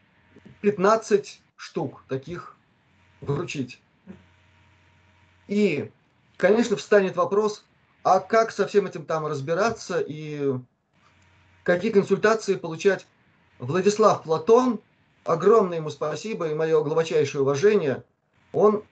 [0.61, 2.57] 15 штук таких
[3.20, 3.81] вручить.
[5.47, 5.91] И,
[6.36, 7.65] конечно, встанет вопрос,
[8.03, 10.55] а как со всем этим там разбираться и
[11.65, 13.07] какие консультации получать.
[13.59, 14.81] Владислав Платон,
[15.24, 18.05] огромное ему спасибо и мое глубочайшее уважение,
[18.52, 18.84] он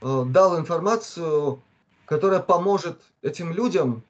[0.00, 1.62] э, дал информацию,
[2.06, 4.02] которая поможет этим людям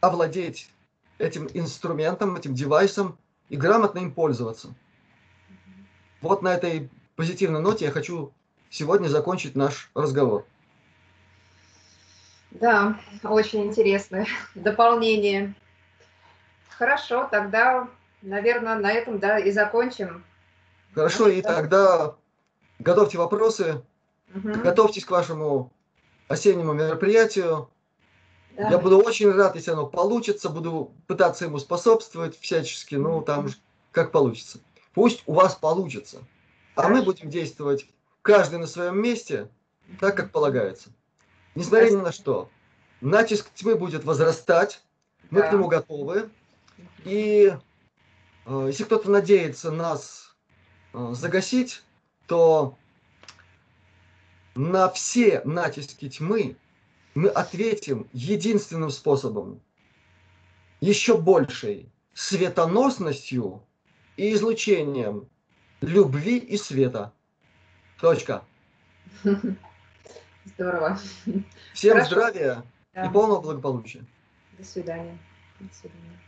[0.00, 0.70] овладеть
[1.18, 3.18] этим инструментом, этим девайсом
[3.48, 4.74] и грамотно им пользоваться.
[6.20, 8.32] Вот на этой позитивной ноте я хочу
[8.70, 10.44] сегодня закончить наш разговор.
[12.50, 15.54] Да, очень интересное дополнение.
[16.68, 17.88] Хорошо, тогда,
[18.24, 20.24] наверное, на этом да, и закончим.
[20.94, 22.16] Хорошо, и тогда
[22.78, 23.82] готовьте вопросы,
[24.34, 24.48] Угу.
[24.64, 25.72] готовьтесь к вашему
[26.26, 27.68] осеннему мероприятию.
[28.56, 28.70] Да.
[28.70, 33.48] Я буду очень рад, если оно получится, буду пытаться ему способствовать всячески, ну, там
[33.92, 34.58] как получится.
[34.92, 36.18] Пусть у вас получится.
[36.74, 37.86] А мы будем действовать
[38.22, 39.48] каждый на своем месте,
[40.00, 40.90] так, как полагается.
[41.54, 42.48] Несмотря ни на что,
[43.00, 44.82] натиск тьмы будет возрастать,
[45.30, 45.48] мы Да.
[45.48, 46.28] к нему готовы.
[47.04, 47.56] И
[48.46, 50.34] если кто-то надеется нас
[50.92, 51.82] э, загасить,
[52.26, 52.76] то
[54.54, 56.56] на все натиски тьмы
[57.14, 59.60] мы ответим единственным способом.
[60.80, 63.62] Еще большей светоносностью
[64.16, 65.28] и излучением
[65.80, 67.12] любви и света.
[68.00, 68.44] Точка.
[70.44, 70.98] Здорово.
[71.72, 72.10] Всем Хорошо.
[72.10, 72.62] здравия
[72.92, 73.06] Да.
[73.06, 74.04] и полного благополучия.
[74.58, 75.18] До свидания.
[75.58, 76.20] До свидания.